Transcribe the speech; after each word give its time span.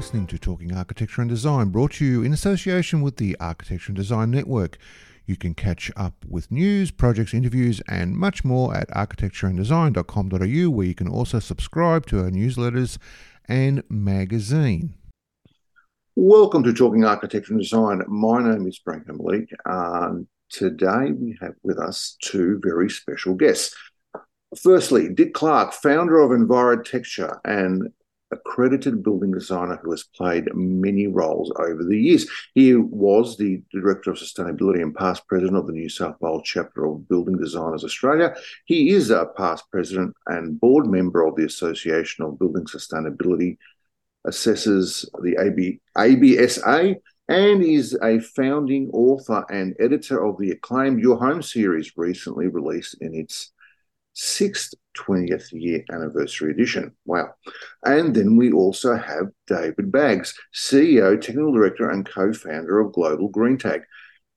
listening 0.00 0.26
to 0.26 0.38
Talking 0.38 0.74
Architecture 0.74 1.20
and 1.20 1.28
Design, 1.28 1.68
brought 1.68 1.92
to 1.92 2.06
you 2.06 2.22
in 2.22 2.32
association 2.32 3.02
with 3.02 3.18
the 3.18 3.36
Architecture 3.38 3.90
and 3.90 3.96
Design 3.96 4.30
Network. 4.30 4.78
You 5.26 5.36
can 5.36 5.52
catch 5.52 5.92
up 5.94 6.24
with 6.26 6.50
news, 6.50 6.90
projects, 6.90 7.34
interviews, 7.34 7.82
and 7.86 8.16
much 8.16 8.42
more 8.42 8.74
at 8.74 8.88
architectureanddesign.com.au, 8.92 10.70
where 10.70 10.86
you 10.86 10.94
can 10.94 11.06
also 11.06 11.38
subscribe 11.38 12.06
to 12.06 12.20
our 12.20 12.30
newsletters 12.30 12.96
and 13.44 13.82
magazine. 13.90 14.94
Welcome 16.16 16.62
to 16.62 16.72
Talking 16.72 17.04
Architecture 17.04 17.52
and 17.52 17.60
Design. 17.60 18.02
My 18.08 18.42
name 18.42 18.66
is 18.66 18.80
Branko 18.82 19.18
Miletic. 19.18 19.50
Um, 19.66 20.28
today 20.48 21.12
we 21.12 21.36
have 21.42 21.56
with 21.62 21.78
us 21.78 22.16
two 22.22 22.58
very 22.62 22.88
special 22.88 23.34
guests. 23.34 23.76
Firstly, 24.62 25.10
Dick 25.12 25.34
Clarke, 25.34 25.74
founder 25.74 26.20
of 26.20 26.30
Envirotecture 26.30 27.38
and 27.44 27.90
accredited 28.30 29.02
building 29.02 29.32
designer 29.32 29.78
who 29.82 29.90
has 29.90 30.04
played 30.04 30.48
many 30.54 31.06
roles 31.06 31.52
over 31.56 31.84
the 31.84 31.96
years. 31.96 32.28
He 32.54 32.74
was 32.74 33.36
the 33.36 33.62
Director 33.72 34.10
of 34.10 34.18
Sustainability 34.18 34.82
and 34.82 34.94
past 34.94 35.26
president 35.26 35.56
of 35.56 35.66
the 35.66 35.72
New 35.72 35.88
South 35.88 36.16
Wales 36.20 36.42
chapter 36.44 36.86
of 36.86 37.08
Building 37.08 37.36
Designers 37.38 37.84
Australia. 37.84 38.34
He 38.66 38.90
is 38.90 39.10
a 39.10 39.26
past 39.36 39.64
president 39.70 40.14
and 40.26 40.60
board 40.60 40.86
member 40.86 41.26
of 41.26 41.36
the 41.36 41.44
Association 41.44 42.24
of 42.24 42.38
Building 42.38 42.64
Sustainability 42.64 43.56
Assessors, 44.26 45.08
the 45.22 45.36
AB, 45.40 45.80
ABSA, 45.96 46.96
and 47.28 47.62
is 47.62 47.96
a 48.02 48.18
founding 48.18 48.90
author 48.90 49.44
and 49.50 49.74
editor 49.78 50.24
of 50.24 50.36
the 50.38 50.50
acclaimed 50.50 51.00
Your 51.00 51.16
Home 51.16 51.42
series, 51.42 51.96
recently 51.96 52.48
released 52.48 52.96
in 53.00 53.14
its 53.14 53.52
sixth 54.12 54.74
20th 54.98 55.52
year 55.52 55.84
anniversary 55.92 56.50
edition. 56.50 56.92
Wow. 57.04 57.34
And 57.84 58.14
then 58.14 58.36
we 58.36 58.52
also 58.52 58.96
have 58.96 59.28
David 59.46 59.92
Baggs, 59.92 60.34
CEO, 60.54 61.20
Technical 61.20 61.52
Director, 61.52 61.90
and 61.90 62.08
co 62.08 62.32
founder 62.32 62.80
of 62.80 62.92
Global 62.92 63.30
Greentag. 63.30 63.82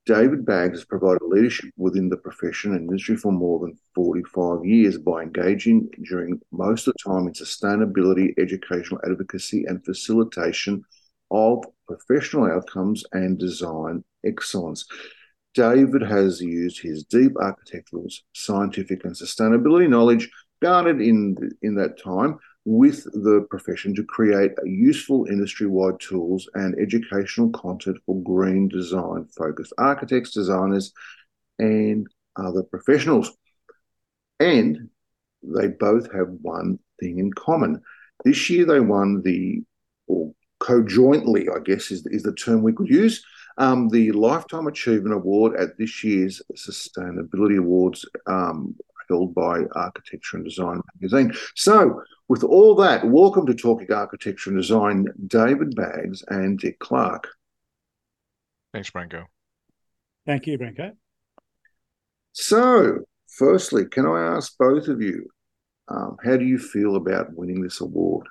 David 0.06 0.46
Baggs 0.46 0.80
has 0.80 0.86
provided 0.86 1.22
leadership 1.24 1.72
within 1.78 2.10
the 2.10 2.18
profession 2.18 2.74
and 2.74 2.82
industry 2.82 3.16
for 3.16 3.32
more 3.32 3.60
than 3.60 3.78
45 3.96 4.66
years 4.66 4.98
by 4.98 5.22
engaging 5.22 5.90
during 6.04 6.42
most 6.52 6.88
of 6.88 6.94
the 6.94 7.10
time 7.10 7.28
in 7.28 7.34
sustainability, 7.34 8.34
educational 8.38 9.00
advocacy, 9.06 9.64
and 9.66 9.84
facilitation 9.86 10.84
of 11.32 11.64
professional 11.88 12.52
outcomes 12.52 13.06
and 13.14 13.40
design 13.40 14.04
excellence. 14.26 14.86
David 15.54 16.02
has 16.02 16.42
used 16.42 16.82
his 16.82 17.04
deep 17.04 17.34
architectural, 17.38 18.08
scientific, 18.34 19.04
and 19.06 19.14
sustainability 19.14 19.90
knowledge 19.90 20.30
garnered 20.62 21.02
in, 21.02 21.36
in 21.62 21.76
that 21.76 22.02
time 22.02 22.40
with 22.66 23.04
the 23.04 23.46
profession 23.50 23.94
to 23.94 24.04
create 24.04 24.52
useful 24.64 25.26
industry 25.26 25.68
wide 25.68 26.00
tools 26.00 26.50
and 26.54 26.80
educational 26.80 27.50
content 27.50 27.98
for 28.06 28.22
green 28.24 28.70
design 28.70 29.26
focused 29.38 29.74
architects, 29.78 30.32
designers, 30.32 30.94
and 31.60 32.08
other 32.38 32.64
professionals. 32.64 33.32
And 34.40 34.90
they 35.44 35.68
both 35.68 36.12
have 36.14 36.30
one 36.42 36.80
thing 37.00 37.20
in 37.20 37.34
common. 37.34 37.82
This 38.24 38.50
year 38.50 38.66
they 38.66 38.80
won 38.80 39.22
the, 39.24 39.64
or 40.08 40.34
co-jointly, 40.60 41.50
I 41.50 41.60
guess 41.60 41.92
is, 41.92 42.06
is 42.08 42.24
the 42.24 42.34
term 42.34 42.64
we 42.64 42.74
could 42.74 42.90
use, 42.90 43.24
um, 43.58 43.90
the 43.90 44.12
Lifetime 44.12 44.68
Achievement 44.68 45.14
Award 45.14 45.56
at 45.56 45.78
this 45.78 46.04
year's 46.04 46.42
Sustainability 46.56 47.58
Awards 47.58 48.06
um, 48.28 48.76
held 49.10 49.34
by 49.36 49.64
Architecture 49.76 50.38
and 50.38 50.46
Design 50.46 50.82
magazine. 50.96 51.34
So, 51.56 52.02
with 52.28 52.44
all 52.44 52.76
that, 52.76 53.06
welcome 53.06 53.46
to 53.46 53.54
Talking 53.54 53.92
Architecture 53.92 54.50
and 54.50 54.60
Design, 54.60 55.08
David 55.28 55.76
Baggs 55.76 56.24
and 56.30 56.58
Dick 56.58 56.80
Clarke. 56.80 57.28
Thanks, 58.74 58.90
Branko. 58.90 59.26
Thank 60.26 60.48
you, 60.48 60.58
Branko. 60.58 60.94
So, 62.32 63.00
firstly, 63.28 63.86
can 63.86 64.06
I 64.06 64.36
ask 64.36 64.58
both 64.58 64.88
of 64.88 65.02
you, 65.02 65.30
um, 65.90 66.18
how 66.24 66.38
do 66.38 66.46
you 66.46 66.58
feel 66.58 66.96
about 66.96 67.34
winning 67.34 67.62
this 67.62 67.82
award? 67.82 68.28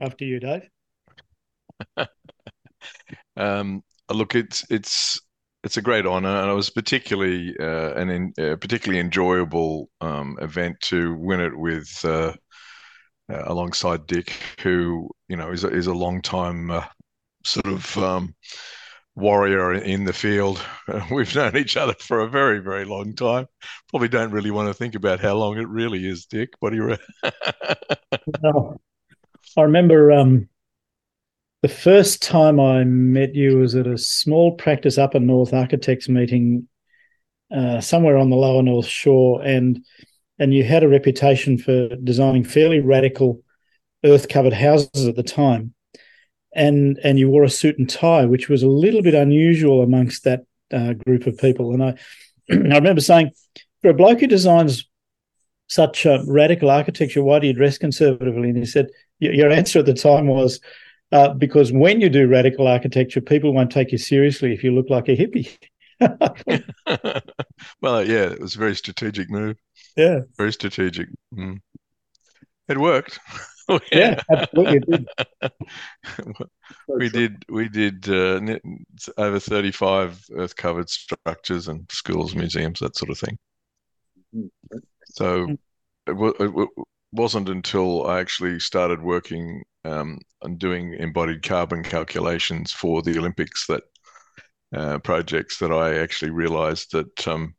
After 0.00 0.24
you, 0.24 0.40
Dave. 0.40 0.68
um, 3.36 3.82
look, 4.10 4.34
it's 4.34 4.64
it's 4.70 5.20
it's 5.64 5.76
a 5.76 5.82
great 5.82 6.06
honor, 6.06 6.40
and 6.40 6.50
it 6.50 6.54
was 6.54 6.70
particularly 6.70 7.54
uh, 7.58 7.94
an 7.94 8.10
in, 8.10 8.32
uh, 8.38 8.56
particularly 8.56 9.00
enjoyable 9.00 9.88
um, 10.00 10.36
event 10.40 10.80
to 10.82 11.14
win 11.16 11.40
it 11.40 11.56
with 11.56 11.88
uh, 12.04 12.32
uh 13.32 13.42
alongside 13.46 14.06
Dick, 14.06 14.32
who 14.60 15.08
you 15.28 15.36
know 15.36 15.50
is 15.50 15.64
a, 15.64 15.68
is 15.68 15.86
a 15.86 15.94
long 15.94 16.20
time 16.20 16.70
uh, 16.70 16.84
sort 17.44 17.66
of 17.66 17.98
um, 17.98 18.34
warrior 19.14 19.74
in 19.74 20.04
the 20.04 20.12
field. 20.12 20.60
we've 21.10 21.34
known 21.34 21.56
each 21.56 21.76
other 21.76 21.94
for 22.00 22.20
a 22.20 22.28
very 22.28 22.58
very 22.58 22.84
long 22.84 23.14
time. 23.14 23.46
Probably 23.90 24.08
don't 24.08 24.32
really 24.32 24.50
want 24.50 24.68
to 24.68 24.74
think 24.74 24.94
about 24.94 25.20
how 25.20 25.34
long 25.34 25.58
it 25.58 25.68
really 25.68 26.06
is, 26.06 26.26
Dick. 26.26 26.50
What 26.60 26.70
do 26.70 26.76
you? 26.76 27.30
well, 28.42 28.80
I 29.56 29.62
remember 29.62 30.10
um, 30.10 30.48
the 31.62 31.68
first 31.68 32.22
time 32.22 32.58
I 32.58 32.82
met 32.82 33.36
you 33.36 33.58
was 33.58 33.76
at 33.76 33.86
a 33.86 33.96
small 33.96 34.52
practice 34.52 34.98
up 34.98 35.10
upper 35.10 35.20
north 35.20 35.54
architects 35.54 36.08
meeting 36.08 36.68
uh, 37.54 37.80
somewhere 37.80 38.16
on 38.16 38.30
the 38.30 38.36
lower 38.36 38.62
north 38.62 38.86
shore, 38.86 39.40
and 39.42 39.84
and 40.38 40.52
you 40.52 40.64
had 40.64 40.82
a 40.82 40.88
reputation 40.88 41.56
for 41.56 41.88
designing 42.02 42.44
fairly 42.44 42.80
radical 42.80 43.42
earth 44.04 44.28
covered 44.28 44.52
houses 44.52 45.06
at 45.06 45.14
the 45.14 45.22
time, 45.22 45.72
and 46.52 46.98
and 47.04 47.18
you 47.18 47.28
wore 47.28 47.44
a 47.44 47.50
suit 47.50 47.78
and 47.78 47.88
tie, 47.88 48.24
which 48.24 48.48
was 48.48 48.64
a 48.64 48.68
little 48.68 49.02
bit 49.02 49.14
unusual 49.14 49.82
amongst 49.82 50.24
that 50.24 50.40
uh, 50.72 50.94
group 50.94 51.26
of 51.28 51.38
people. 51.38 51.72
And 51.72 51.84
I 51.84 51.90
I 52.50 52.56
remember 52.78 53.00
saying, 53.00 53.30
for 53.82 53.90
a 53.90 53.94
bloke 53.94 54.18
who 54.18 54.26
designs 54.26 54.88
such 55.68 56.06
radical 56.26 56.70
architecture, 56.70 57.22
why 57.22 57.38
do 57.38 57.46
you 57.46 57.52
dress 57.52 57.78
conservatively? 57.78 58.48
And 58.48 58.58
he 58.58 58.66
said, 58.66 58.88
your 59.20 59.50
answer 59.50 59.78
at 59.78 59.86
the 59.86 59.94
time 59.94 60.26
was, 60.26 60.60
uh, 61.12 61.34
because 61.34 61.72
when 61.72 62.00
you 62.00 62.08
do 62.08 62.26
radical 62.26 62.66
architecture, 62.66 63.20
people 63.20 63.52
won't 63.52 63.70
take 63.70 63.92
you 63.92 63.98
seriously 63.98 64.52
if 64.52 64.64
you 64.64 64.74
look 64.74 64.88
like 64.90 65.08
a 65.08 65.16
hippie. 65.16 65.56
well, 67.80 68.04
yeah, 68.04 68.24
it 68.24 68.40
was 68.40 68.56
a 68.56 68.58
very 68.58 68.74
strategic 68.74 69.30
move. 69.30 69.56
Yeah, 69.96 70.20
very 70.36 70.52
strategic. 70.52 71.08
Mm. 71.34 71.60
It 72.68 72.78
worked. 72.78 73.20
yeah, 73.92 74.20
absolutely. 74.30 74.80
Did. 74.80 75.52
we 76.88 77.08
did. 77.08 77.44
We 77.48 77.68
did 77.68 78.08
uh, 78.08 78.58
over 79.18 79.38
thirty-five 79.38 80.24
earth-covered 80.34 80.88
structures 80.88 81.68
and 81.68 81.88
schools, 81.90 82.34
museums, 82.34 82.80
that 82.80 82.96
sort 82.96 83.10
of 83.10 83.18
thing. 83.18 83.38
Mm-hmm. 84.34 84.78
So 85.10 85.56
it, 86.06 86.36
it, 86.40 86.68
wasn't 87.12 87.50
until 87.50 88.06
I 88.06 88.20
actually 88.20 88.58
started 88.58 89.02
working 89.02 89.62
um, 89.84 90.18
and 90.42 90.58
doing 90.58 90.94
embodied 90.94 91.42
carbon 91.42 91.82
calculations 91.82 92.72
for 92.72 93.02
the 93.02 93.18
Olympics 93.18 93.66
that 93.66 93.82
uh, 94.74 94.98
projects 94.98 95.58
that 95.58 95.72
I 95.72 95.98
actually 95.98 96.30
realised 96.30 96.92
that 96.92 97.28
um, 97.28 97.54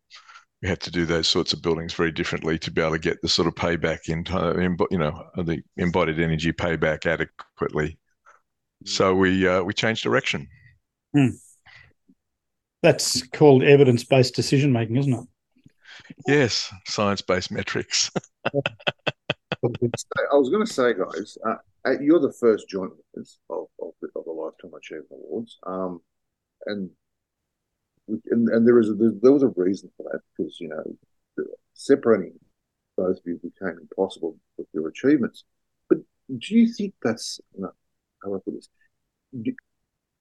we 0.62 0.70
had 0.70 0.80
to 0.82 0.92
do 0.92 1.06
those 1.06 1.28
sorts 1.28 1.54
of 1.54 1.62
buildings 1.62 1.94
very 1.94 2.12
differently 2.12 2.58
to 2.60 2.72
be 2.72 2.82
able 2.82 2.94
to 2.94 3.00
get 3.00 3.22
the 3.22 3.28
sort 3.28 3.48
of 3.48 3.56
payback 3.56 4.08
in 4.10 4.24
time, 4.24 4.78
you 4.90 4.98
know, 4.98 5.26
the 5.36 5.62
embodied 5.78 6.20
energy 6.20 6.54
payback 6.54 7.06
adequately. 7.06 8.00
So 8.86 9.14
we 9.14 9.48
uh, 9.48 9.62
we 9.64 9.74
changed 9.74 10.04
direction. 10.04 10.48
Hmm. 11.14 11.30
That's 12.82 13.26
called 13.28 13.64
evidence-based 13.64 14.36
decision 14.36 14.74
making, 14.74 14.98
isn't 14.98 15.14
it? 15.14 15.26
Yes, 16.28 16.74
science-based 16.86 17.52
metrics. 17.52 18.12
I 18.46 18.52
was 20.34 20.50
going 20.50 20.66
to 20.66 20.74
say, 20.74 20.94
guys, 20.94 21.38
uh, 21.48 21.56
you're 22.02 22.20
the 22.20 22.34
first 22.34 22.70
joint 22.70 22.94
winners 23.14 23.40
of, 23.50 23.68
of, 23.82 23.92
the, 24.02 24.08
of 24.16 24.26
the 24.26 24.32
Lifetime 24.32 24.72
Achievement 24.78 25.08
Awards, 25.12 25.58
um, 25.66 26.02
and, 26.66 26.90
and 28.08 28.50
and 28.50 28.68
there 28.68 28.80
is 28.80 28.90
a, 28.90 28.94
there 28.94 29.32
was 29.32 29.44
a 29.44 29.54
reason 29.56 29.90
for 29.98 30.04
that 30.12 30.20
because 30.36 30.58
you 30.60 30.70
know 30.70 30.84
separating 31.74 32.34
both 32.96 33.18
of 33.18 33.24
you 33.26 33.40
became 33.42 33.78
impossible 33.80 34.38
with 34.58 34.68
your 34.74 34.88
achievements. 34.88 35.44
But 35.90 36.00
do 36.30 36.56
you 36.56 36.72
think 36.72 36.94
that's 37.02 37.40
no, 37.58 37.72
how 38.24 38.36
I 38.36 38.38
put 38.44 38.56
this? 38.56 38.70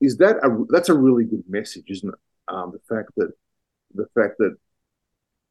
Is 0.00 0.17
that 0.19 0.37
a 0.43 0.65
that's 0.69 0.88
a 0.88 0.94
really 0.94 1.25
good 1.25 1.44
message, 1.49 1.87
isn't 1.88 2.08
it? 2.08 2.19
Um, 2.49 2.73
the 2.73 2.94
fact 2.94 3.11
that 3.17 3.32
the 3.94 4.06
fact 4.15 4.35
that 4.38 4.56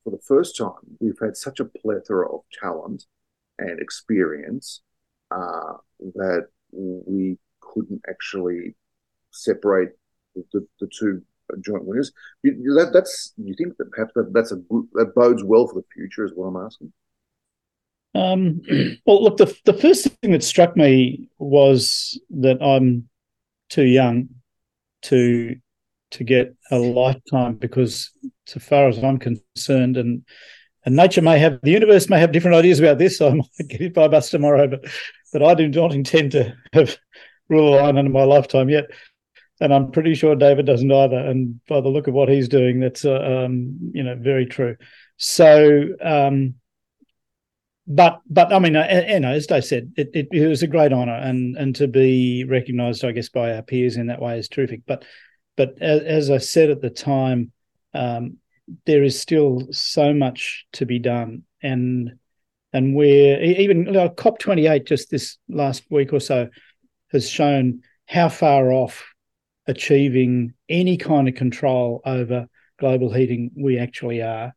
for 0.04 0.10
the 0.10 0.22
first 0.26 0.58
time 0.58 0.98
we've 1.00 1.20
had 1.22 1.38
such 1.38 1.60
a 1.60 1.66
plethora 1.66 2.30
of 2.34 2.42
talent 2.60 3.06
and 3.60 3.80
experience 3.80 4.82
uh, 5.32 5.74
that 6.16 6.48
we 6.72 7.38
couldn't 7.60 8.02
actually 8.10 8.76
separate 9.32 9.90
the, 10.36 10.66
the, 10.80 10.88
two 10.98 11.22
joint 11.62 11.86
winners. 11.86 12.12
You, 12.44 12.74
that, 12.76 12.92
that's 12.94 13.34
you 13.38 13.54
think 13.58 13.78
that 13.78 13.92
perhaps 13.92 14.14
that, 14.16 14.34
that's 14.34 14.52
a 14.52 14.56
that 14.94 15.14
bodes 15.16 15.44
well 15.44 15.68
for 15.68 15.76
the 15.76 15.86
future, 15.94 16.26
is 16.26 16.32
what 16.36 16.48
I'm 16.48 16.66
asking. 16.66 16.94
Um, 18.14 18.62
well, 19.06 19.24
look, 19.24 19.38
the 19.38 19.56
the 19.66 19.74
first 19.74 20.08
thing 20.22 20.32
that 20.32 20.44
struck 20.44 20.76
me 20.76 21.30
was 21.38 22.20
that 22.32 22.62
I'm 22.62 23.10
too 23.70 23.86
young 23.86 24.30
to 25.04 25.56
to 26.12 26.24
get 26.24 26.54
a 26.72 26.78
lifetime 26.78 27.56
because, 27.56 28.12
so 28.46 28.60
far 28.60 28.90
as 28.90 29.02
I'm 29.04 29.18
concerned, 29.18 29.98
and 29.98 30.24
and 30.86 30.96
nature 30.96 31.22
may 31.22 31.40
have 31.40 31.60
the 31.64 31.72
universe 31.72 32.10
may 32.10 32.20
have 32.20 32.32
different 32.32 32.58
ideas 32.58 32.80
about 32.80 32.98
this. 32.98 33.18
So 33.18 33.30
I 33.30 33.34
might 33.36 33.68
get 33.70 33.82
hit 33.82 33.94
by 33.94 34.08
bus 34.08 34.30
tomorrow, 34.30 34.68
but 34.68 34.86
but 35.32 35.44
I 35.44 35.54
do 35.54 35.68
not 35.68 35.94
intend 35.94 36.32
to 36.34 36.56
have 36.74 36.98
rule 37.50 37.76
a 37.76 37.82
line 37.82 37.98
under 37.98 38.12
my 38.12 38.24
lifetime 38.24 38.70
yet. 38.70 38.86
And 39.60 39.72
I'm 39.72 39.92
pretty 39.92 40.16
sure 40.16 40.36
David 40.36 40.66
doesn't 40.66 40.92
either. 40.92 41.20
And 41.20 41.64
by 41.68 41.82
the 41.82 41.90
look 41.90 42.08
of 42.08 42.16
what 42.16 42.30
he's 42.30 42.50
doing, 42.50 42.80
that's 42.80 43.06
uh, 43.06 43.46
um, 43.46 43.92
you 43.94 44.02
know 44.02 44.16
very 44.16 44.48
true. 44.48 44.76
So, 45.18 45.88
um, 46.04 46.56
but 47.86 48.22
but 48.28 48.52
I 48.52 48.58
mean, 48.58 48.76
uh, 48.76 49.06
you 49.08 49.20
know, 49.20 49.34
as 49.34 49.46
Dave 49.46 49.66
said, 49.66 49.92
it, 49.98 50.10
it, 50.16 50.28
it 50.32 50.48
was 50.48 50.64
a 50.64 50.68
great 50.68 50.92
honour, 50.92 51.14
and 51.14 51.56
and 51.58 51.76
to 51.76 51.88
be 51.88 52.44
recognised, 52.44 53.06
I 53.06 53.12
guess, 53.12 53.30
by 53.30 53.54
our 53.54 53.62
peers 53.62 53.98
in 53.98 54.08
that 54.08 54.22
way 54.22 54.40
is 54.40 54.48
terrific. 54.48 54.82
But 54.88 55.06
but 55.56 55.80
as, 55.80 56.02
as 56.02 56.32
I 56.32 56.40
said 56.40 56.72
at 56.72 56.82
the 56.82 56.90
time, 56.90 57.52
um, 57.94 58.38
there 58.88 59.04
is 59.04 59.20
still 59.20 59.68
so 59.70 60.12
much 60.12 60.66
to 60.74 60.88
be 60.88 60.98
done, 60.98 61.44
and 61.62 62.18
and 62.74 62.96
we're 62.96 63.42
even 63.42 63.86
you 63.86 63.92
know, 63.92 64.10
COP 64.10 64.40
twenty 64.40 64.68
eight 64.68 64.86
just 64.86 65.10
this 65.10 65.38
last 65.50 65.84
week 65.90 66.14
or 66.14 66.20
so 66.20 66.50
has 67.12 67.30
shown 67.30 67.82
how 68.06 68.30
far 68.30 68.72
off 68.72 69.04
achieving 69.68 70.54
any 70.70 70.98
kind 70.98 71.28
of 71.28 71.36
control 71.36 72.02
over 72.06 72.48
global 72.80 73.12
heating 73.12 73.52
we 73.56 73.78
actually 73.78 74.22
are. 74.22 74.54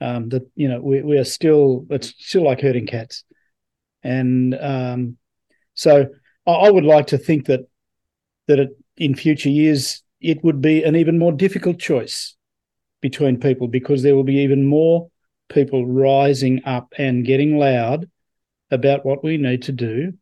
Um, 0.00 0.28
that 0.30 0.42
you 0.54 0.68
know 0.68 0.80
we, 0.80 1.02
we 1.02 1.18
are 1.18 1.24
still 1.24 1.86
it's 1.88 2.14
still 2.18 2.44
like 2.44 2.60
herding 2.60 2.86
cats, 2.86 3.24
and 4.02 4.54
um, 4.60 5.16
so 5.74 6.08
I, 6.46 6.50
I, 6.50 6.70
would 6.70 6.84
like 6.84 7.06
to 7.08 7.18
think 7.18 7.46
that 7.46 7.60
that 8.48 8.58
it, 8.58 8.70
in 8.96 9.14
future 9.14 9.48
years 9.48 10.02
it 10.20 10.42
would 10.42 10.60
be 10.60 10.82
an 10.82 10.96
even 10.96 11.18
more 11.18 11.32
difficult 11.32 11.78
choice 11.78 12.34
between 13.00 13.38
people 13.38 13.68
because 13.68 14.02
there 14.02 14.16
will 14.16 14.24
be 14.24 14.38
even 14.38 14.66
more 14.66 15.10
people 15.48 15.86
rising 15.86 16.62
up 16.64 16.92
and 16.98 17.26
getting 17.26 17.58
loud 17.58 18.08
about 18.70 19.04
what 19.04 19.22
we 19.22 19.36
need 19.36 19.62
to 19.62 19.72
do 19.72 20.12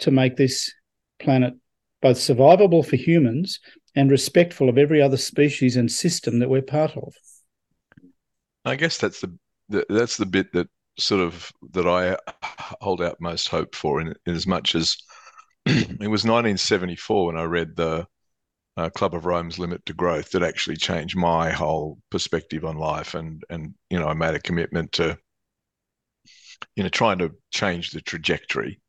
to 0.00 0.10
make 0.10 0.36
this 0.36 0.72
planet 1.18 1.54
both 2.00 2.16
survivable 2.16 2.86
for 2.86 2.96
humans 2.96 3.60
and 3.94 4.10
respectful 4.10 4.68
of 4.68 4.78
every 4.78 5.02
other 5.02 5.16
species 5.16 5.76
and 5.76 5.90
system 5.90 6.38
that 6.38 6.48
we're 6.48 6.62
part 6.62 6.96
of. 6.96 7.12
I 8.64 8.76
guess 8.76 8.98
that's 8.98 9.20
the, 9.20 9.84
that's 9.88 10.16
the 10.16 10.26
bit 10.26 10.52
that 10.52 10.68
sort 10.98 11.20
of 11.20 11.50
that 11.72 11.86
I 11.86 12.16
hold 12.80 13.02
out 13.02 13.20
most 13.20 13.48
hope 13.48 13.74
for, 13.74 14.00
in, 14.00 14.14
in 14.26 14.34
as 14.34 14.46
much 14.46 14.74
as 14.74 14.96
it 15.66 16.08
was 16.08 16.24
1974 16.24 17.26
when 17.26 17.36
I 17.36 17.44
read 17.44 17.76
the 17.76 18.06
uh, 18.78 18.90
Club 18.90 19.14
of 19.14 19.26
Rome's 19.26 19.58
Limit 19.58 19.84
to 19.86 19.94
Growth 19.94 20.30
that 20.30 20.42
actually 20.42 20.76
changed 20.76 21.16
my 21.16 21.50
whole 21.50 21.98
perspective 22.10 22.64
on 22.64 22.76
life, 22.76 23.14
and 23.14 23.42
and 23.50 23.74
you 23.90 23.98
know 23.98 24.08
I 24.08 24.14
made 24.14 24.34
a 24.34 24.40
commitment 24.40 24.92
to 24.92 25.18
you 26.76 26.82
know 26.82 26.88
trying 26.88 27.18
to 27.18 27.34
change 27.50 27.90
the 27.90 28.00
trajectory 28.00 28.80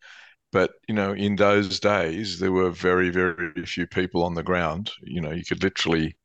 but 0.52 0.72
you 0.88 0.96
know, 0.96 1.14
in 1.14 1.36
those 1.36 1.80
days, 1.80 2.40
there 2.40 2.52
were 2.52 2.72
very, 2.72 3.10
very 3.10 3.66
few 3.66 3.86
people 3.88 4.24
on 4.24 4.34
the 4.34 4.44
ground. 4.44 4.92
You 5.02 5.22
know, 5.22 5.32
you 5.32 5.44
could 5.46 5.62
literally 5.64 6.18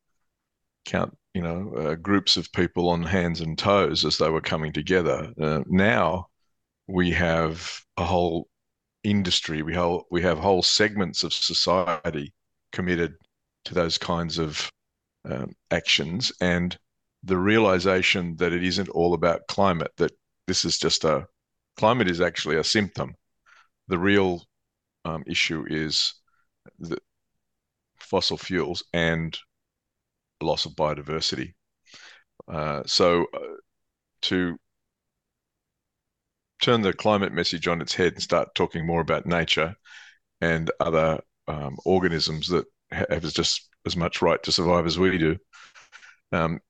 count, 0.86 1.16
you 1.34 1.42
know, 1.42 1.74
uh, 1.76 1.94
groups 1.96 2.36
of 2.36 2.52
people 2.52 2.88
on 2.88 3.02
hands 3.02 3.40
and 3.40 3.58
toes 3.58 4.04
as 4.04 4.18
they 4.18 4.30
were 4.30 4.40
coming 4.40 4.72
together. 4.72 5.32
Uh, 5.40 5.62
now 5.66 6.28
we 6.86 7.10
have 7.12 7.80
a 7.96 8.04
whole 8.04 8.48
industry. 9.04 9.62
We 9.62 9.74
whole 9.74 10.06
we 10.10 10.22
have 10.22 10.38
whole 10.38 10.62
segments 10.62 11.22
of 11.24 11.32
society 11.34 12.32
committed 12.72 13.14
to 13.64 13.74
those 13.74 13.98
kinds 13.98 14.38
of 14.38 14.70
um, 15.24 15.52
actions, 15.70 16.32
and 16.40 16.76
the 17.22 17.38
realization 17.38 18.36
that 18.36 18.52
it 18.52 18.64
isn't 18.64 18.88
all 18.90 19.14
about 19.14 19.46
climate. 19.48 19.92
That 19.96 20.12
this 20.46 20.64
is 20.64 20.78
just 20.78 21.04
a 21.04 21.26
climate 21.76 22.10
is 22.10 22.20
actually 22.20 22.56
a 22.56 22.64
symptom 22.64 23.14
the 23.88 23.98
real 23.98 24.42
um, 25.04 25.24
issue 25.26 25.64
is 25.68 26.14
the 26.78 26.98
fossil 27.98 28.38
fuels 28.38 28.82
and 28.92 29.38
loss 30.40 30.66
of 30.66 30.72
biodiversity. 30.72 31.54
Uh, 32.48 32.82
so, 32.86 33.26
uh, 33.34 33.56
to 34.22 34.56
turn 36.60 36.80
the 36.80 36.92
climate 36.92 37.32
message 37.32 37.68
on 37.68 37.80
its 37.80 37.94
head 37.94 38.14
and 38.14 38.22
start 38.22 38.54
talking 38.54 38.86
more 38.86 39.00
about 39.00 39.26
nature 39.26 39.74
and 40.40 40.70
other 40.80 41.20
um, 41.46 41.76
organisms 41.84 42.48
that 42.48 42.64
have 42.90 43.22
just 43.32 43.68
as 43.86 43.96
much 43.96 44.22
right 44.22 44.42
to 44.42 44.52
survive 44.52 44.86
as 44.86 44.98
we 44.98 45.18
do, 45.18 45.36
um, 46.32 46.60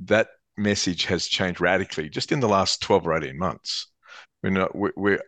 that 0.00 0.28
message 0.56 1.04
has 1.06 1.26
changed 1.26 1.60
radically 1.60 2.08
just 2.08 2.32
in 2.32 2.40
the 2.40 2.48
last 2.48 2.82
12 2.82 3.06
or 3.06 3.16
18 3.16 3.38
months. 3.38 3.86
You 4.42 4.50
know, 4.50 4.70
we're 4.74 5.22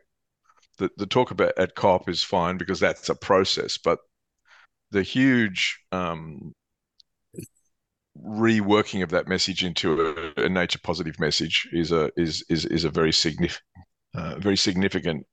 the, 0.78 0.90
the 0.96 1.06
talk 1.06 1.30
about 1.30 1.52
at 1.58 1.74
COP 1.74 2.08
is 2.08 2.22
fine 2.22 2.56
because 2.56 2.80
that's 2.80 3.08
a 3.08 3.14
process, 3.14 3.78
but 3.78 3.98
the 4.90 5.02
huge 5.02 5.78
um, 5.92 6.52
reworking 8.18 9.02
of 9.02 9.10
that 9.10 9.28
message 9.28 9.64
into 9.64 10.32
a, 10.36 10.44
a, 10.44 10.48
nature 10.48 10.80
positive 10.82 11.18
message 11.20 11.68
is 11.72 11.92
a 11.92 12.10
is 12.16 12.44
is 12.48 12.64
is 12.66 12.84
a 12.84 12.90
very 12.90 13.12
significant 13.12 13.62
uh, 14.14 14.38
very 14.38 14.56
significant 14.56 15.26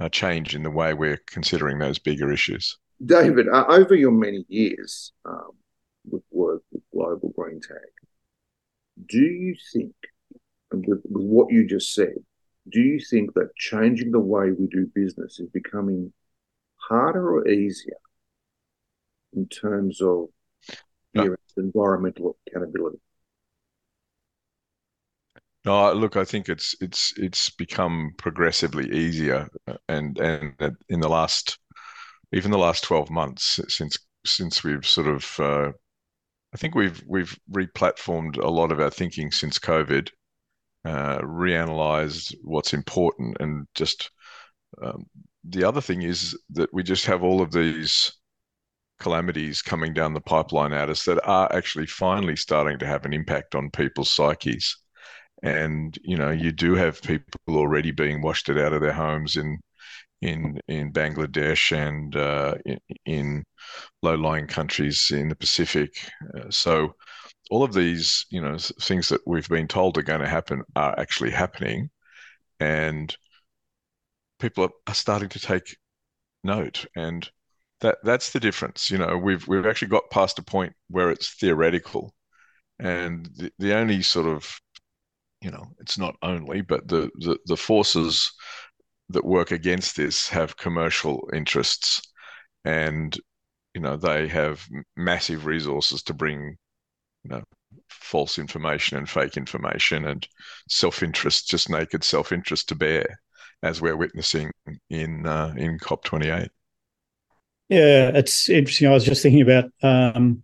uh, 0.00 0.08
change 0.08 0.54
in 0.54 0.62
the 0.62 0.70
way 0.70 0.94
we're 0.94 1.20
considering 1.26 1.78
those 1.78 1.98
bigger 1.98 2.30
issues. 2.30 2.78
David, 3.04 3.48
uh, 3.48 3.64
over 3.68 3.94
your 3.94 4.12
many 4.12 4.44
years 4.48 5.12
um, 5.24 5.50
with 6.10 6.22
work 6.30 6.62
with 6.72 6.82
Global 6.92 7.32
Greentag, 7.36 7.92
do 9.08 9.18
you 9.18 9.54
think, 9.72 9.94
and 10.70 10.84
with, 10.86 11.02
with 11.08 11.26
what 11.26 11.52
you 11.52 11.66
just 11.66 11.94
said, 11.94 12.14
do 12.70 12.80
you 12.80 13.00
think 13.00 13.34
that 13.34 13.54
changing 13.56 14.10
the 14.10 14.20
way 14.20 14.50
we 14.50 14.66
do 14.68 14.90
business 14.94 15.38
is 15.40 15.48
becoming 15.50 16.12
harder 16.76 17.36
or 17.36 17.48
easier 17.48 17.96
in 19.34 19.46
terms 19.48 20.00
of 20.00 20.28
no. 21.14 21.34
environmental 21.56 22.36
accountability? 22.46 22.98
No, 25.64 25.92
look, 25.92 26.16
I 26.16 26.24
think 26.24 26.50
it's 26.50 26.76
it's 26.82 27.14
it's 27.16 27.48
become 27.48 28.12
progressively 28.18 28.90
easier, 28.90 29.48
and 29.88 30.18
and 30.18 30.76
in 30.90 31.00
the 31.00 31.08
last, 31.08 31.58
even 32.34 32.50
the 32.50 32.58
last 32.58 32.84
twelve 32.84 33.10
months 33.10 33.60
since 33.68 33.96
since 34.26 34.64
we've 34.64 34.86
sort 34.86 35.06
of, 35.06 35.38
uh, 35.38 35.70
I 36.52 36.56
think 36.56 36.74
we've 36.74 37.02
we've 37.06 37.38
replatformed 37.50 38.42
a 38.42 38.48
lot 38.48 38.72
of 38.72 38.80
our 38.80 38.90
thinking 38.90 39.30
since 39.30 39.58
COVID, 39.58 40.08
uh, 40.84 41.18
reanalyzed 41.18 42.34
what's 42.42 42.74
important, 42.74 43.36
and 43.40 43.66
just 43.74 44.10
um, 44.82 45.06
the 45.44 45.64
other 45.64 45.80
thing 45.80 46.02
is 46.02 46.36
that 46.50 46.72
we 46.74 46.82
just 46.82 47.06
have 47.06 47.22
all 47.22 47.40
of 47.40 47.52
these 47.52 48.12
calamities 49.00 49.62
coming 49.62 49.92
down 49.92 50.14
the 50.14 50.20
pipeline 50.20 50.72
at 50.72 50.90
us 50.90 51.04
that 51.04 51.24
are 51.24 51.52
actually 51.52 51.86
finally 51.86 52.36
starting 52.36 52.78
to 52.78 52.86
have 52.86 53.04
an 53.04 53.12
impact 53.12 53.54
on 53.54 53.70
people's 53.70 54.10
psyches. 54.10 54.76
And 55.42 55.96
you 56.02 56.16
know, 56.16 56.30
you 56.30 56.50
do 56.52 56.74
have 56.74 57.02
people 57.02 57.28
already 57.50 57.92
being 57.92 58.22
washed 58.22 58.50
out 58.50 58.72
of 58.72 58.80
their 58.80 58.92
homes 58.92 59.36
in 59.36 59.58
in 60.20 60.58
in 60.68 60.92
Bangladesh 60.92 61.76
and 61.76 62.16
uh, 62.16 62.54
in, 62.64 62.78
in 63.04 63.44
low-lying 64.02 64.46
countries 64.46 65.10
in 65.12 65.28
the 65.28 65.36
Pacific. 65.36 65.90
Uh, 66.36 66.50
so 66.50 66.94
all 67.50 67.62
of 67.62 67.74
these, 67.74 68.26
you 68.30 68.40
know, 68.40 68.56
things 68.80 69.08
that 69.08 69.20
we've 69.26 69.48
been 69.48 69.68
told 69.68 69.98
are 69.98 70.02
going 70.02 70.20
to 70.20 70.28
happen 70.28 70.62
are 70.76 70.98
actually 70.98 71.30
happening, 71.30 71.90
and 72.60 73.16
people 74.38 74.68
are 74.86 74.94
starting 74.94 75.28
to 75.28 75.40
take 75.40 75.76
note, 76.42 76.86
and 76.96 77.30
that 77.80 77.98
that's 78.02 78.30
the 78.30 78.40
difference. 78.40 78.90
You 78.90 78.98
know, 78.98 79.18
we've 79.18 79.46
we've 79.46 79.66
actually 79.66 79.88
got 79.88 80.10
past 80.10 80.38
a 80.38 80.42
point 80.42 80.72
where 80.88 81.10
it's 81.10 81.34
theoretical, 81.34 82.14
and 82.78 83.28
the, 83.36 83.52
the 83.58 83.74
only 83.74 84.02
sort 84.02 84.26
of, 84.26 84.58
you 85.42 85.50
know, 85.50 85.66
it's 85.80 85.98
not 85.98 86.16
only, 86.22 86.62
but 86.62 86.88
the, 86.88 87.10
the 87.18 87.38
the 87.44 87.56
forces 87.56 88.32
that 89.10 89.24
work 89.24 89.50
against 89.50 89.96
this 89.96 90.28
have 90.28 90.56
commercial 90.56 91.28
interests, 91.32 92.02
and 92.64 93.18
you 93.74 93.80
know 93.80 93.96
they 93.96 94.28
have 94.28 94.66
massive 94.96 95.46
resources 95.46 96.02
to 96.04 96.14
bring 96.14 96.56
you 97.24 97.30
know, 97.30 97.42
false 97.88 98.38
information 98.38 98.98
and 98.98 99.08
fake 99.08 99.36
information 99.36 100.06
and 100.06 100.28
self-interest, 100.68 101.48
just 101.48 101.70
naked 101.70 102.04
self-interest 102.04 102.68
to 102.68 102.74
bear, 102.74 103.18
as 103.62 103.80
we're 103.80 103.96
witnessing 103.96 104.50
in 104.90 105.26
uh, 105.26 105.52
in 105.56 105.78
COP28. 105.78 106.48
Yeah, 107.70 108.10
it's 108.14 108.48
interesting. 108.48 108.88
I 108.88 108.92
was 108.92 109.04
just 109.04 109.22
thinking 109.22 109.40
about 109.40 109.70
um, 109.82 110.42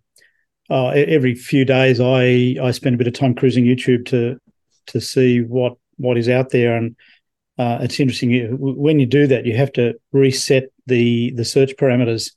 uh, 0.69 0.87
every 0.87 1.35
few 1.35 1.65
days 1.65 1.99
I 2.01 2.57
I 2.61 2.71
spend 2.71 2.95
a 2.95 2.97
bit 2.97 3.07
of 3.07 3.13
time 3.13 3.35
cruising 3.35 3.65
YouTube 3.65 4.07
to 4.07 4.39
to 4.87 4.99
see 4.99 5.41
what 5.41 5.77
what 5.97 6.17
is 6.17 6.29
out 6.29 6.49
there, 6.49 6.75
and 6.75 6.95
uh, 7.61 7.77
it's 7.83 7.99
interesting 7.99 8.57
when 8.57 8.99
you 8.99 9.05
do 9.05 9.27
that, 9.27 9.45
you 9.45 9.55
have 9.55 9.71
to 9.73 9.93
reset 10.11 10.71
the 10.87 11.31
the 11.35 11.45
search 11.45 11.75
parameters. 11.77 12.31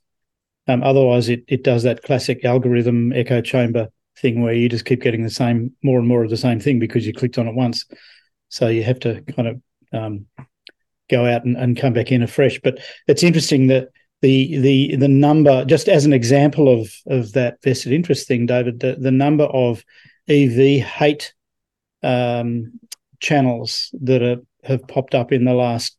Um, 0.67 0.83
otherwise, 0.83 1.29
it 1.29 1.43
it 1.47 1.63
does 1.63 1.81
that 1.81 2.03
classic 2.03 2.45
algorithm 2.45 3.11
echo 3.11 3.41
chamber 3.41 3.87
thing 4.19 4.43
where 4.43 4.53
you 4.53 4.69
just 4.69 4.85
keep 4.85 5.01
getting 5.01 5.23
the 5.23 5.31
same 5.31 5.73
more 5.83 5.97
and 5.97 6.07
more 6.07 6.23
of 6.23 6.29
the 6.29 6.37
same 6.37 6.59
thing 6.59 6.77
because 6.77 7.07
you 7.07 7.13
clicked 7.13 7.39
on 7.39 7.47
it 7.47 7.55
once. 7.55 7.85
So 8.49 8.67
you 8.67 8.83
have 8.83 8.99
to 8.99 9.23
kind 9.35 9.47
of 9.47 9.61
um, 9.91 10.27
go 11.09 11.25
out 11.25 11.43
and, 11.43 11.57
and 11.57 11.75
come 11.75 11.93
back 11.93 12.11
in 12.11 12.21
afresh. 12.21 12.59
But 12.63 12.77
it's 13.07 13.23
interesting 13.23 13.65
that 13.67 13.87
the 14.21 14.59
the 14.59 14.95
the 14.95 15.07
number, 15.07 15.65
just 15.65 15.89
as 15.89 16.05
an 16.05 16.13
example 16.13 16.69
of 16.69 16.93
of 17.07 17.31
that 17.31 17.63
vested 17.63 17.93
interest 17.93 18.27
thing, 18.27 18.45
David, 18.45 18.79
the, 18.79 18.95
the 18.99 19.11
number 19.11 19.45
of 19.45 19.83
EV 20.27 20.85
hate 20.85 21.33
um, 22.03 22.79
channels 23.19 23.89
that 24.03 24.21
are, 24.21 24.41
have 24.65 24.87
popped 24.87 25.15
up 25.15 25.31
in 25.31 25.45
the 25.45 25.53
last, 25.53 25.97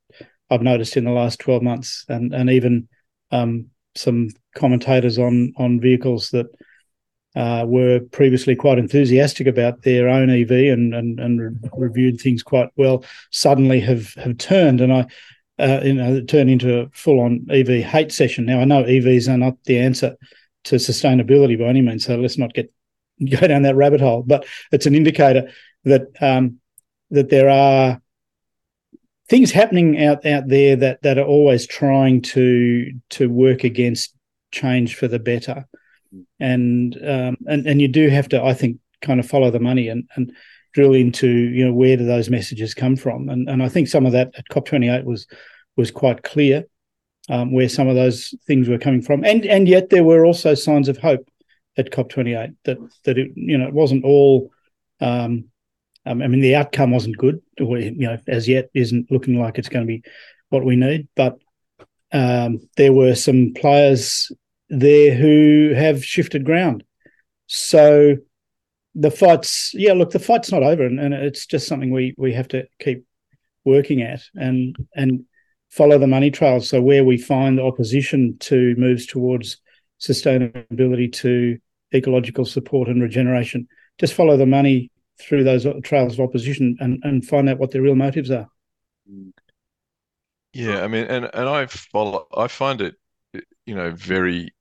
I've 0.51 0.63
noticed 0.63 0.97
in 0.97 1.05
the 1.05 1.11
last 1.11 1.41
twelve 1.41 1.63
months, 1.63 2.05
and 2.09 2.35
and 2.35 2.51
even 2.51 2.89
um, 3.31 3.71
some 3.95 4.31
commentators 4.55 5.19
on 5.19 5.53
on 5.57 5.81
vehicles 5.81 6.31
that 6.31 6.47
uh, 7.37 7.65
were 7.67 8.01
previously 8.13 8.57
quite 8.57 8.79
enthusiastic 8.79 9.47
about 9.47 9.83
their 9.83 10.09
own 10.09 10.31
EV 10.31 10.51
and 10.73 10.95
and, 10.95 11.21
and 11.21 11.41
re- 11.41 11.71
reviewed 11.77 12.21
things 12.21 12.43
quite 12.43 12.71
well, 12.77 13.05
suddenly 13.31 13.81
have 13.81 14.15
have 14.15 14.39
turned, 14.39 14.81
and 14.81 14.93
I, 14.93 15.07
uh, 15.59 15.81
you 15.85 15.95
know, 15.95 16.21
turned 16.23 16.51
into 16.51 16.81
a 16.81 16.89
full 16.93 17.21
on 17.21 17.47
EV 17.51 17.85
hate 17.85 18.13
session. 18.13 18.47
Now 18.47 18.61
I 18.61 18.65
know 18.65 18.85
EVs 18.85 19.29
are 19.29 19.39
not 19.39 19.57
the 19.65 19.79
answer 19.79 20.17
to 20.65 20.77
sustainability 20.77 21.59
by 21.59 21.67
any 21.67 21.83
means, 21.83 22.05
so 22.05 22.17
let's 22.17 22.39
not 22.39 22.55
get 22.55 22.73
go 23.31 23.47
down 23.47 23.63
that 23.63 23.77
rabbit 23.77 24.01
hole. 24.01 24.23
But 24.23 24.47
it's 24.73 24.87
an 24.87 24.95
indicator 24.95 25.51
that 25.85 26.07
um, 26.21 26.59
that 27.11 27.29
there 27.29 27.51
are 27.51 28.01
things 29.29 29.51
happening 29.51 30.03
out 30.05 30.25
out 30.27 30.49
there 30.49 30.77
that 30.77 31.03
that 31.03 31.19
are 31.19 31.27
always 31.27 31.67
trying 31.67 32.23
to 32.23 32.93
to 33.11 33.29
work 33.29 33.65
against 33.65 34.15
change 34.53 34.97
for 34.97 35.09
the 35.09 35.19
better 35.19 35.67
and 36.41 36.97
um, 37.07 37.37
and 37.47 37.67
and 37.67 37.81
you 37.81 37.89
do 37.89 38.09
have 38.09 38.29
to, 38.31 38.43
I 38.43 38.55
think, 38.55 38.79
kind 39.03 39.21
of 39.21 39.29
follow 39.29 39.51
the 39.51 39.61
money 39.61 39.89
and 39.89 40.09
and 40.17 40.33
drill 40.73 40.95
into 40.95 41.29
you 41.29 41.65
know 41.65 41.73
where 41.73 41.97
do 41.97 42.05
those 42.05 42.31
messages 42.31 42.75
come 42.75 42.97
from, 42.97 43.29
and 43.29 43.49
and 43.49 43.63
I 43.63 43.69
think 43.69 43.89
some 43.89 44.07
of 44.07 44.13
that 44.13 44.33
at 44.37 44.49
COP28 44.51 45.05
was 45.05 45.27
was 45.77 45.91
quite 45.91 46.23
clear 46.23 46.65
um, 47.29 47.53
where 47.53 47.69
some 47.69 47.89
of 47.89 47.97
those 47.97 48.35
things 48.47 48.69
were 48.69 48.79
coming 48.79 49.03
from, 49.03 49.25
and 49.25 49.45
and 49.47 49.69
yet 49.69 49.91
there 49.91 50.05
were 50.05 50.25
also 50.25 50.55
signs 50.55 50.89
of 50.89 50.99
hope 50.99 51.29
at 51.77 51.91
COP28 51.91 52.55
that 52.65 52.79
that 53.05 53.19
it 53.19 53.31
you 53.35 53.59
know 53.59 53.67
it 53.67 53.75
wasn't 53.75 54.05
all. 54.05 54.51
Um, 55.01 55.47
um, 56.07 56.23
I 56.23 56.29
mean, 56.29 56.41
the 56.41 56.55
outcome 56.55 56.93
wasn't 56.93 57.19
good. 57.19 57.43
You 57.59 57.93
know, 57.97 58.19
as 58.29 58.49
yet, 58.49 58.71
isn't 58.75 59.11
looking 59.11 59.41
like 59.41 59.59
it's 59.59 59.69
going 59.69 59.85
to 59.85 59.89
be 59.89 60.03
what 60.49 60.65
we 60.65 60.77
need. 60.77 61.09
But 61.17 61.39
um, 62.13 62.61
there 62.77 62.93
were 62.93 63.15
some 63.15 63.53
players 63.55 64.31
there 64.69 65.15
who 65.15 65.75
have 65.75 66.05
shifted 66.05 66.45
ground. 66.45 66.85
So 67.47 68.17
the 68.95 69.11
fight's 69.11 69.73
yeah, 69.75 69.93
look, 69.93 70.11
the 70.11 70.19
fight's 70.19 70.53
not 70.53 70.63
over, 70.63 70.87
and, 70.87 71.01
and 71.01 71.13
it's 71.13 71.47
just 71.47 71.67
something 71.67 71.91
we 71.91 72.15
we 72.17 72.33
have 72.33 72.49
to 72.49 72.67
keep 72.81 73.05
working 73.65 74.03
at 74.03 74.23
and 74.35 74.77
and 74.95 75.25
follow 75.71 75.99
the 75.99 76.07
money 76.07 76.31
trail. 76.31 76.61
So 76.61 76.81
where 76.81 77.05
we 77.05 77.19
find 77.19 77.61
opposition 77.61 78.37
to 78.41 78.75
moves 78.77 79.07
towards 79.07 79.59
sustainability 80.01 81.13
to 81.13 81.59
ecological 81.93 82.45
support 82.45 82.89
and 82.89 83.03
regeneration, 83.03 83.67
just 83.99 84.15
follow 84.15 84.37
the 84.37 84.47
money 84.47 84.91
through 85.19 85.45
those 85.45 85.67
trails 85.83 86.15
of 86.15 86.21
opposition 86.21 86.77
and, 86.81 87.01
and 87.03 87.27
find 87.27 87.49
out 87.49 87.59
what 87.59 87.71
their 87.71 87.83
real 87.83 87.95
motives 87.95 88.31
are. 88.31 88.49
Yeah, 90.53 90.83
I 90.83 90.89
mean, 90.89 91.05
and 91.05 91.29
and 91.33 91.49
I 91.49 91.67
follow. 91.67 92.27
I 92.35 92.49
find 92.49 92.81
it, 92.81 92.95
you 93.67 93.75
know, 93.75 93.91
very 93.91 94.55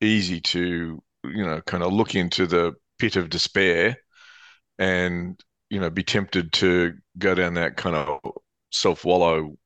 easy 0.00 0.40
to 0.40 1.02
you 1.24 1.44
know 1.44 1.60
kind 1.62 1.82
of 1.82 1.92
look 1.92 2.14
into 2.14 2.46
the 2.46 2.74
pit 2.98 3.16
of 3.16 3.30
despair 3.30 3.96
and 4.78 5.40
you 5.70 5.80
know 5.80 5.90
be 5.90 6.02
tempted 6.02 6.52
to 6.52 6.94
go 7.18 7.34
down 7.34 7.54
that 7.54 7.76
kind 7.76 7.96
of 7.96 8.20
self 8.70 9.04
wallow 9.04 9.56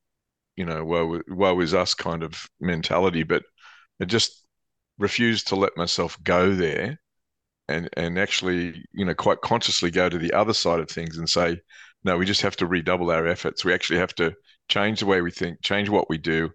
you 0.55 0.65
know 0.65 0.83
woe, 0.83 1.21
woe 1.27 1.59
is 1.61 1.73
us 1.73 1.93
kind 1.93 2.23
of 2.23 2.47
mentality 2.59 3.23
but 3.23 3.43
i 4.01 4.05
just 4.05 4.45
refused 4.99 5.47
to 5.47 5.55
let 5.55 5.75
myself 5.77 6.21
go 6.23 6.53
there 6.53 6.99
and 7.67 7.89
and 7.97 8.17
actually 8.19 8.83
you 8.93 9.05
know 9.05 9.15
quite 9.15 9.41
consciously 9.41 9.91
go 9.91 10.09
to 10.09 10.17
the 10.17 10.33
other 10.33 10.53
side 10.53 10.79
of 10.79 10.89
things 10.89 11.17
and 11.17 11.29
say 11.29 11.57
no 12.03 12.17
we 12.17 12.25
just 12.25 12.41
have 12.41 12.55
to 12.57 12.65
redouble 12.67 13.11
our 13.11 13.27
efforts. 13.27 13.65
We 13.65 13.73
actually 13.73 13.99
have 13.99 14.15
to 14.15 14.33
change 14.69 14.99
the 14.99 15.05
way 15.05 15.21
we 15.21 15.31
think 15.31 15.61
change 15.61 15.89
what 15.89 16.09
we 16.09 16.17
do 16.17 16.49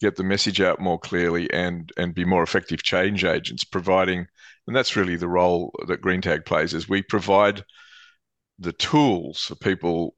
get 0.00 0.16
the 0.16 0.24
message 0.24 0.60
out 0.60 0.80
more 0.80 0.98
clearly 0.98 1.50
and 1.52 1.90
and 1.96 2.14
be 2.14 2.24
more 2.24 2.42
effective 2.42 2.82
change 2.82 3.24
agents 3.24 3.64
providing 3.64 4.26
and 4.66 4.76
that's 4.76 4.96
really 4.96 5.16
the 5.16 5.28
role 5.28 5.72
that 5.88 6.00
green 6.00 6.20
tag 6.20 6.44
plays 6.44 6.74
is 6.74 6.88
we 6.88 7.02
provide 7.02 7.62
the 8.58 8.72
tools 8.72 9.40
for 9.42 9.54
people 9.56 10.14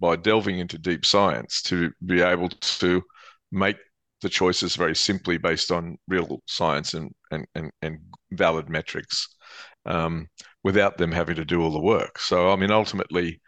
by 0.00 0.16
delving 0.16 0.58
into 0.58 0.78
deep 0.78 1.04
science 1.06 1.62
to 1.62 1.90
be 2.04 2.20
able 2.20 2.48
to 2.48 3.02
make 3.50 3.76
the 4.20 4.28
choices 4.28 4.76
very 4.76 4.94
simply 4.94 5.38
based 5.38 5.70
on 5.70 5.96
real 6.08 6.40
science 6.46 6.94
and 6.94 7.10
and 7.30 7.46
and, 7.54 7.70
and 7.82 7.98
valid 8.32 8.68
metrics 8.68 9.28
um, 9.88 10.28
without 10.62 10.98
them 10.98 11.10
having 11.10 11.36
to 11.36 11.44
do 11.44 11.62
all 11.62 11.72
the 11.72 11.80
work 11.80 12.18
so 12.18 12.52
i 12.52 12.56
mean 12.56 12.70
ultimately 12.70 13.40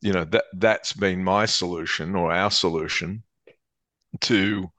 you 0.00 0.12
know 0.12 0.24
that 0.24 0.44
that's 0.58 0.92
been 0.92 1.22
my 1.22 1.46
solution 1.46 2.14
or 2.14 2.32
our 2.32 2.50
solution 2.50 3.22
to 4.20 4.70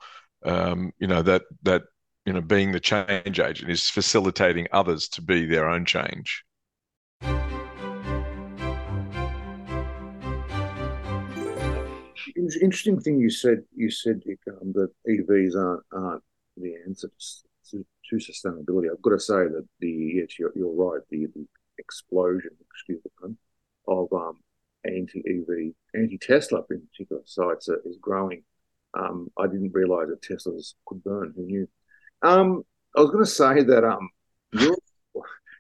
um, 0.46 0.92
you 1.00 1.08
know 1.08 1.22
that 1.22 1.44
that 1.64 1.84
you 2.26 2.34
know 2.34 2.42
being 2.42 2.72
the 2.72 2.80
change 2.80 3.40
agent 3.40 3.72
is 3.72 3.90
facilitating 3.90 4.68
others 4.72 5.08
to 5.10 5.22
be 5.22 5.46
their 5.46 5.70
own 5.70 5.86
change. 5.86 6.44
Interesting 12.62 13.00
thing 13.00 13.20
you 13.20 13.30
said. 13.30 13.64
You 13.76 13.90
said 13.90 14.22
um, 14.62 14.74
that 14.74 14.90
EVs 15.08 15.56
aren't, 15.56 15.84
aren't 15.92 16.24
the 16.58 16.76
answer 16.86 17.08
to, 17.08 17.48
to, 17.74 18.16
sustainability. 18.16 18.92
I've 18.92 19.02
got 19.02 19.12
to 19.12 19.20
say 19.20 19.34
that 19.34 19.68
the 19.80 19.90
yes, 19.90 20.38
you're, 20.38 20.52
you're 20.56 20.72
right. 20.72 21.02
The, 21.10 21.26
the 21.34 21.48
explosion, 21.80 22.52
excuse 22.72 23.02
the 23.04 23.10
pun, 23.20 23.38
of 23.88 24.08
um, 24.14 24.40
anti 24.86 25.20
EV, 25.20 25.74
anti 25.96 26.20
Tesla 26.20 26.62
in 26.70 26.84
particular 26.92 27.24
sites 27.26 27.68
is 27.68 27.98
growing 28.00 28.44
um, 28.94 29.30
I 29.38 29.48
didn't 29.48 29.74
realize 29.74 30.08
that 30.10 30.22
Teslas 30.22 30.74
could 30.86 31.04
burn. 31.04 31.34
Who 31.36 31.44
knew? 31.44 31.68
Um, 32.22 32.64
I 32.96 33.02
was 33.02 33.12
going 33.12 33.26
to 33.26 33.30
say 33.30 33.64
that. 33.64 33.84
Um, 33.84 34.10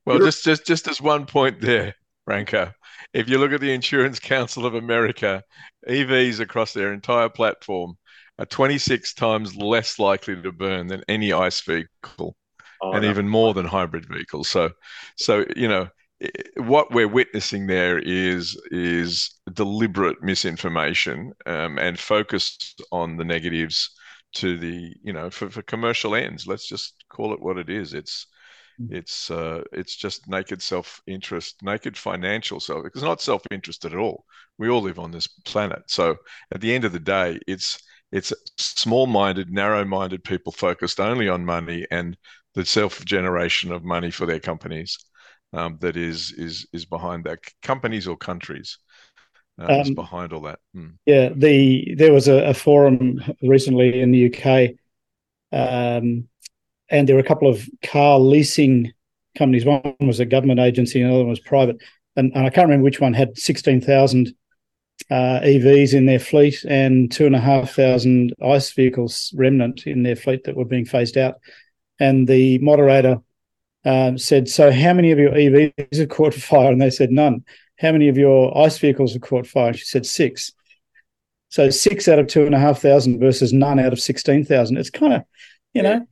well, 0.05 0.19
just 0.19 0.43
just 0.43 0.65
just 0.65 0.87
as 0.87 1.01
one 1.01 1.25
point 1.25 1.59
there, 1.59 1.95
Branko. 2.29 2.73
If 3.13 3.29
you 3.29 3.37
look 3.37 3.51
at 3.51 3.61
the 3.61 3.73
Insurance 3.73 4.19
Council 4.19 4.65
of 4.65 4.75
America, 4.75 5.43
EVs 5.87 6.39
across 6.39 6.73
their 6.73 6.93
entire 6.93 7.29
platform 7.29 7.97
are 8.39 8.45
26 8.45 9.13
times 9.13 9.55
less 9.55 9.99
likely 9.99 10.41
to 10.41 10.51
burn 10.51 10.87
than 10.87 11.03
any 11.07 11.33
ICE 11.33 11.61
vehicle, 11.61 12.35
oh, 12.81 12.91
and 12.93 13.03
no. 13.03 13.09
even 13.09 13.27
more 13.27 13.53
than 13.53 13.65
hybrid 13.65 14.07
vehicles. 14.07 14.49
So, 14.49 14.71
so 15.17 15.45
you 15.55 15.67
know, 15.67 15.89
what 16.55 16.91
we're 16.91 17.07
witnessing 17.07 17.67
there 17.67 17.99
is 17.99 18.59
is 18.71 19.39
deliberate 19.53 20.21
misinformation 20.21 21.33
um, 21.45 21.77
and 21.77 21.99
focus 21.99 22.75
on 22.91 23.17
the 23.17 23.25
negatives 23.25 23.89
to 24.33 24.57
the 24.57 24.93
you 25.03 25.13
know 25.13 25.29
for, 25.29 25.49
for 25.49 25.61
commercial 25.63 26.15
ends 26.15 26.47
let's 26.47 26.67
just 26.67 27.03
call 27.09 27.33
it 27.33 27.41
what 27.41 27.57
it 27.57 27.69
is 27.69 27.93
it's 27.93 28.27
mm. 28.81 28.91
it's 28.91 29.29
uh, 29.29 29.61
it's 29.71 29.95
just 29.95 30.27
naked 30.27 30.61
self-interest 30.61 31.57
naked 31.61 31.97
financial 31.97 32.59
self 32.59 32.85
it's 32.85 33.03
not 33.03 33.21
self-interested 33.21 33.93
at 33.93 33.99
all 33.99 34.23
we 34.57 34.69
all 34.69 34.81
live 34.81 34.99
on 34.99 35.11
this 35.11 35.27
planet 35.27 35.83
so 35.87 36.15
at 36.53 36.61
the 36.61 36.73
end 36.73 36.85
of 36.85 36.93
the 36.93 36.99
day 36.99 37.39
it's 37.47 37.81
it's 38.13 38.31
small-minded 38.57 39.51
narrow-minded 39.51 40.23
people 40.23 40.51
focused 40.51 40.99
only 40.99 41.27
on 41.27 41.43
money 41.43 41.85
and 41.89 42.15
the 42.53 42.63
self-generation 42.63 43.71
of 43.71 43.83
money 43.83 44.11
for 44.11 44.27
their 44.27 44.39
companies 44.39 44.99
um, 45.51 45.77
that 45.81 45.97
is 45.97 46.31
is 46.33 46.67
is 46.73 46.85
behind 46.85 47.23
that. 47.23 47.39
Companies 47.63 48.07
or 48.07 48.15
countries 48.15 48.77
uh, 49.59 49.65
um, 49.65 49.81
is 49.81 49.91
behind 49.91 50.31
all 50.31 50.41
that. 50.41 50.59
Mm. 50.75 50.93
yeah 51.05 51.29
the 51.35 51.95
there 51.97 52.13
was 52.13 52.27
a, 52.27 52.45
a, 52.45 52.53
forum 52.53 53.21
recently 53.41 53.99
in 53.99 54.11
the 54.11 54.27
uk 54.27 54.69
um, 55.51 56.27
and 56.89 57.07
there 57.07 57.15
were 57.15 57.21
a 57.21 57.31
couple 57.31 57.49
of 57.49 57.67
car 57.83 58.19
leasing 58.19 58.93
companies. 59.35 59.65
One 59.65 59.95
was 60.01 60.19
a 60.19 60.25
government 60.25 60.59
agency 60.59 61.01
another 61.01 61.19
one 61.19 61.29
was 61.29 61.39
private. 61.39 61.77
And, 62.15 62.31
and 62.35 62.45
i 62.45 62.51
can't 62.51 62.67
remember 62.67 62.83
which 62.83 63.01
one 63.01 63.13
had 63.13 63.35
16000 63.37 64.35
uh, 65.11 65.39
evs 65.41 65.93
in 65.93 66.05
their 66.05 66.19
fleet 66.19 66.63
and 66.67 67.11
two 67.11 67.25
and 67.25 67.35
a 67.35 67.39
half 67.39 67.71
thousand 67.71 68.33
ice 68.43 68.71
vehicles 68.71 69.33
remnant 69.35 69.85
in 69.85 70.03
their 70.03 70.15
fleet 70.15 70.43
that 70.45 70.55
were 70.55 70.65
being 70.65 70.85
phased 70.85 71.17
out 71.17 71.35
and 71.99 72.27
the 72.27 72.57
moderator 72.59 73.17
um, 73.85 74.17
said, 74.17 74.47
So, 74.47 74.71
how 74.71 74.93
many 74.93 75.11
of 75.11 75.19
your 75.19 75.31
EVs 75.31 75.97
have 75.97 76.09
caught 76.09 76.33
fire? 76.33 76.71
And 76.71 76.81
they 76.81 76.89
said, 76.89 77.11
None. 77.11 77.43
How 77.79 77.91
many 77.91 78.07
of 78.07 78.17
your 78.17 78.57
ICE 78.57 78.77
vehicles 78.77 79.13
have 79.13 79.21
caught 79.21 79.47
fire? 79.47 79.69
And 79.69 79.77
she 79.77 79.85
said, 79.85 80.05
Six. 80.05 80.51
So 81.49 81.69
six 81.69 82.07
out 82.07 82.17
of 82.17 82.25
two 82.25 82.47
and 82.47 82.55
a 82.55 82.59
half 82.59 82.81
thousand 82.81 83.19
versus 83.19 83.53
none 83.53 83.77
out 83.77 83.93
of 83.93 83.99
sixteen 83.99 84.43
thousand. 84.43 84.77
It's 84.77 84.89
kind 84.89 85.13
of, 85.13 85.21
you 85.73 85.83
know. 85.83 86.07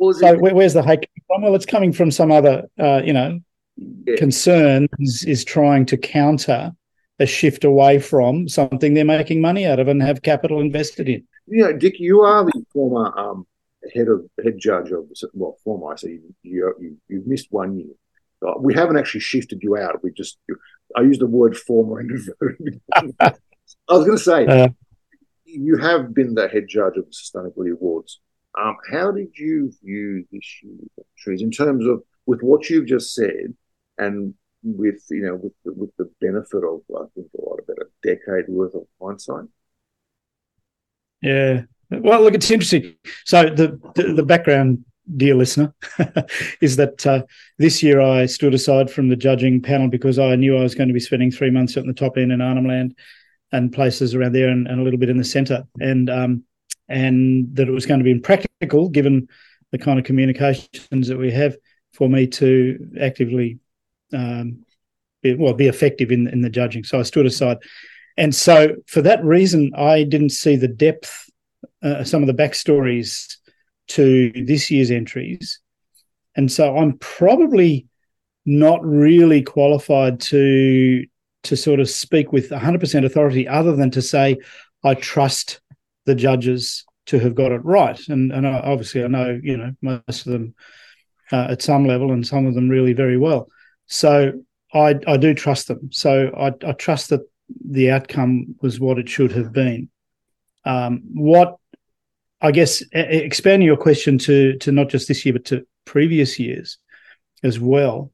So 0.00 0.38
where, 0.38 0.54
where's 0.54 0.72
the 0.72 0.82
hate 0.82 1.10
from? 1.26 1.42
Well, 1.42 1.54
it's 1.54 1.66
coming 1.66 1.92
from 1.92 2.10
some 2.10 2.32
other, 2.32 2.62
uh, 2.78 3.02
you 3.04 3.12
know, 3.12 3.40
yeah. 3.76 4.16
concern 4.16 4.88
is, 4.98 5.24
is 5.24 5.44
trying 5.44 5.84
to 5.86 5.98
counter 5.98 6.72
a 7.20 7.26
shift 7.26 7.64
away 7.64 7.98
from 7.98 8.48
something 8.48 8.94
they're 8.94 9.04
making 9.04 9.40
money 9.40 9.66
out 9.66 9.78
of 9.78 9.88
and 9.88 10.02
have 10.02 10.22
capital 10.22 10.60
invested 10.60 11.08
in. 11.08 11.26
Yeah, 11.46 11.72
Dick, 11.72 12.00
you 12.00 12.22
are 12.22 12.44
the 12.44 12.64
former 12.72 13.16
um, 13.18 13.46
head 13.94 14.08
of 14.08 14.24
head 14.42 14.58
judge 14.58 14.90
of 14.90 15.04
well, 15.34 15.56
former. 15.62 15.92
I 15.92 15.96
say 15.96 16.18
you, 16.42 16.74
you, 16.78 16.98
you 17.08 17.18
have 17.18 17.26
missed 17.26 17.48
one 17.50 17.78
year. 17.78 17.94
We 18.58 18.72
haven't 18.72 18.96
actually 18.96 19.20
shifted 19.20 19.62
you 19.62 19.76
out. 19.76 20.02
We 20.02 20.12
just 20.12 20.38
I 20.96 21.02
use 21.02 21.18
the 21.18 21.26
word 21.26 21.56
former. 21.56 22.02
I 23.20 23.32
was 23.88 24.06
going 24.06 24.16
to 24.16 24.24
say 24.24 24.46
uh, 24.46 24.68
you 25.44 25.76
have 25.76 26.14
been 26.14 26.34
the 26.34 26.48
head 26.48 26.66
judge 26.68 26.96
of 26.96 27.04
the 27.04 27.12
Sustainability 27.12 27.72
Awards. 27.72 28.20
Um, 28.58 28.76
how 28.90 29.12
did 29.12 29.28
you 29.36 29.72
view 29.84 30.24
this 30.32 30.62
year's 30.62 31.42
in 31.42 31.50
terms 31.50 31.86
of 31.86 32.02
with 32.26 32.40
what 32.40 32.68
you've 32.68 32.86
just 32.86 33.14
said 33.14 33.54
and 33.98 34.34
with 34.62 35.02
you 35.10 35.22
know 35.22 35.36
with 35.36 35.52
the, 35.64 35.72
with 35.72 35.90
the 35.96 36.10
benefit 36.20 36.64
of 36.64 36.80
I 36.94 37.06
think 37.14 37.28
a 37.38 37.48
lot 37.48 37.60
about 37.60 37.78
a 37.78 38.06
decade 38.06 38.48
worth 38.48 38.74
of 38.74 38.86
hindsight? 39.00 39.46
Yeah. 41.22 41.62
Well, 41.90 42.22
look, 42.22 42.34
it's 42.34 42.50
interesting. 42.50 42.94
So 43.24 43.44
the 43.44 43.78
the, 43.94 44.14
the 44.14 44.22
background, 44.22 44.84
dear 45.16 45.34
listener, 45.34 45.74
is 46.60 46.76
that 46.76 47.06
uh, 47.06 47.22
this 47.58 47.82
year 47.82 48.00
I 48.00 48.26
stood 48.26 48.54
aside 48.54 48.90
from 48.90 49.08
the 49.08 49.16
judging 49.16 49.60
panel 49.60 49.88
because 49.88 50.18
I 50.18 50.36
knew 50.36 50.56
I 50.56 50.62
was 50.62 50.74
going 50.74 50.88
to 50.88 50.94
be 50.94 51.00
spending 51.00 51.30
three 51.30 51.50
months 51.50 51.76
at 51.76 51.86
the 51.86 51.92
top 51.92 52.16
end 52.16 52.32
in 52.32 52.40
Arnhem 52.40 52.66
Land 52.66 52.96
and 53.52 53.72
places 53.72 54.14
around 54.14 54.32
there 54.32 54.48
and, 54.48 54.68
and 54.68 54.80
a 54.80 54.84
little 54.84 54.98
bit 54.98 55.10
in 55.10 55.16
the 55.16 55.24
centre, 55.24 55.64
and 55.80 56.08
um, 56.08 56.44
and 56.88 57.54
that 57.56 57.68
it 57.68 57.72
was 57.72 57.86
going 57.86 58.00
to 58.00 58.04
be 58.04 58.10
impractical 58.10 58.88
given 58.88 59.28
the 59.72 59.78
kind 59.78 59.98
of 59.98 60.04
communications 60.04 61.08
that 61.08 61.18
we 61.18 61.30
have 61.30 61.56
for 61.92 62.08
me 62.08 62.26
to 62.26 62.90
actively 63.00 63.58
um, 64.12 64.64
be, 65.22 65.34
well 65.34 65.54
be 65.54 65.68
effective 65.68 66.10
in 66.10 66.28
in 66.28 66.42
the 66.42 66.50
judging. 66.50 66.84
So 66.84 66.98
I 66.98 67.02
stood 67.02 67.26
aside. 67.26 67.58
And 68.16 68.34
so, 68.34 68.76
for 68.86 69.02
that 69.02 69.24
reason, 69.24 69.72
I 69.74 70.02
didn't 70.04 70.30
see 70.30 70.56
the 70.56 70.68
depth, 70.68 71.30
uh, 71.82 72.04
some 72.04 72.22
of 72.22 72.26
the 72.26 72.34
backstories 72.34 73.36
to 73.88 74.30
this 74.34 74.70
year's 74.70 74.90
entries. 74.90 75.60
And 76.36 76.50
so, 76.50 76.76
I'm 76.76 76.98
probably 76.98 77.86
not 78.44 78.84
really 78.84 79.42
qualified 79.42 80.20
to 80.20 81.06
to 81.42 81.56
sort 81.56 81.80
of 81.80 81.88
speak 81.88 82.32
with 82.32 82.50
100% 82.50 83.04
authority, 83.06 83.48
other 83.48 83.74
than 83.74 83.90
to 83.92 84.02
say 84.02 84.36
I 84.84 84.94
trust 84.94 85.60
the 86.04 86.14
judges 86.14 86.84
to 87.06 87.18
have 87.18 87.34
got 87.34 87.52
it 87.52 87.64
right. 87.64 87.98
And 88.08 88.32
and 88.32 88.46
obviously, 88.46 89.02
I 89.04 89.06
know 89.06 89.40
you 89.42 89.56
know 89.56 89.72
most 89.80 90.26
of 90.26 90.32
them 90.32 90.54
uh, 91.32 91.48
at 91.50 91.62
some 91.62 91.86
level, 91.86 92.12
and 92.12 92.26
some 92.26 92.46
of 92.46 92.54
them 92.54 92.68
really 92.68 92.92
very 92.92 93.16
well. 93.16 93.48
So 93.90 94.44
I 94.72 94.98
I 95.06 95.16
do 95.16 95.34
trust 95.34 95.68
them. 95.68 95.90
So 95.92 96.32
I, 96.36 96.52
I 96.66 96.72
trust 96.72 97.10
that 97.10 97.22
the 97.68 97.90
outcome 97.90 98.54
was 98.62 98.80
what 98.80 98.98
it 98.98 99.08
should 99.08 99.32
have 99.32 99.52
been. 99.52 99.90
Um, 100.64 101.02
what 101.12 101.56
I 102.40 102.52
guess 102.52 102.82
expanding 102.92 103.66
your 103.66 103.76
question 103.76 104.16
to 104.18 104.56
to 104.58 104.72
not 104.72 104.88
just 104.88 105.08
this 105.08 105.26
year 105.26 105.34
but 105.34 105.44
to 105.46 105.66
previous 105.84 106.38
years 106.38 106.78
as 107.42 107.58
well. 107.58 108.12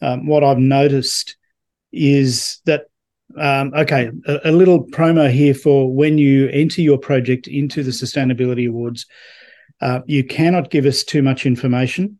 Um, 0.00 0.26
what 0.26 0.42
I've 0.42 0.58
noticed 0.58 1.36
is 1.92 2.60
that 2.64 2.86
um, 3.38 3.72
okay, 3.76 4.10
a, 4.26 4.40
a, 4.46 4.52
little 4.52 4.86
promo 4.86 5.30
here 5.30 5.54
for 5.54 5.92
when 5.92 6.18
you 6.18 6.48
enter 6.48 6.80
your 6.80 6.98
project 6.98 7.46
into 7.46 7.84
the 7.84 7.92
sustainability 7.92 8.68
awards. 8.68 9.06
Uh, 9.80 10.00
you 10.06 10.24
cannot 10.24 10.70
give 10.70 10.84
us 10.84 11.04
too 11.04 11.22
much 11.22 11.46
information, 11.46 12.18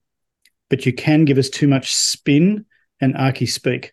but 0.68 0.86
you 0.86 0.92
can 0.92 1.24
give 1.24 1.36
us 1.36 1.50
too 1.50 1.66
much 1.66 1.92
spin 1.92 2.64
and 3.00 3.16
archy 3.16 3.46
speak. 3.46 3.92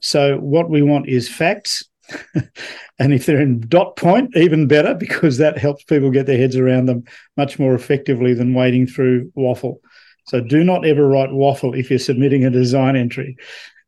So 0.00 0.38
what 0.38 0.70
we 0.70 0.82
want 0.82 1.08
is 1.08 1.28
facts. 1.28 1.84
and 2.98 3.12
if 3.12 3.26
they're 3.26 3.40
in 3.40 3.60
dot 3.68 3.96
point, 3.96 4.36
even 4.36 4.66
better, 4.66 4.94
because 4.94 5.38
that 5.38 5.58
helps 5.58 5.84
people 5.84 6.10
get 6.10 6.26
their 6.26 6.38
heads 6.38 6.56
around 6.56 6.86
them 6.86 7.04
much 7.36 7.58
more 7.58 7.74
effectively 7.74 8.34
than 8.34 8.54
wading 8.54 8.86
through 8.86 9.30
waffle. 9.34 9.80
So 10.26 10.40
do 10.40 10.64
not 10.64 10.86
ever 10.86 11.06
write 11.06 11.32
waffle 11.32 11.74
if 11.74 11.90
you're 11.90 11.98
submitting 11.98 12.44
a 12.44 12.50
design 12.50 12.96
entry. 12.96 13.36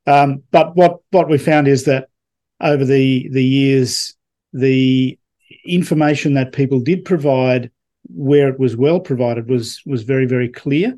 Um, 0.07 0.43
but 0.51 0.75
what 0.77 0.99
what 1.11 1.29
we 1.29 1.39
found 1.39 1.69
is 1.69 1.85
that 1.85 2.09
over 2.61 2.85
the 2.85 3.29
the 3.31 3.45
years, 3.45 4.15
the 4.53 5.19
information 5.65 6.35
that 6.35 6.53
people 6.53 6.81
did 6.81 7.05
provide, 7.05 7.71
where 8.09 8.49
it 8.49 8.59
was 8.59 8.77
well 8.77 9.01
provided, 9.01 9.49
was 9.49 9.83
was 9.87 10.03
very 10.03 10.27
very 10.27 10.49
clear, 10.49 10.95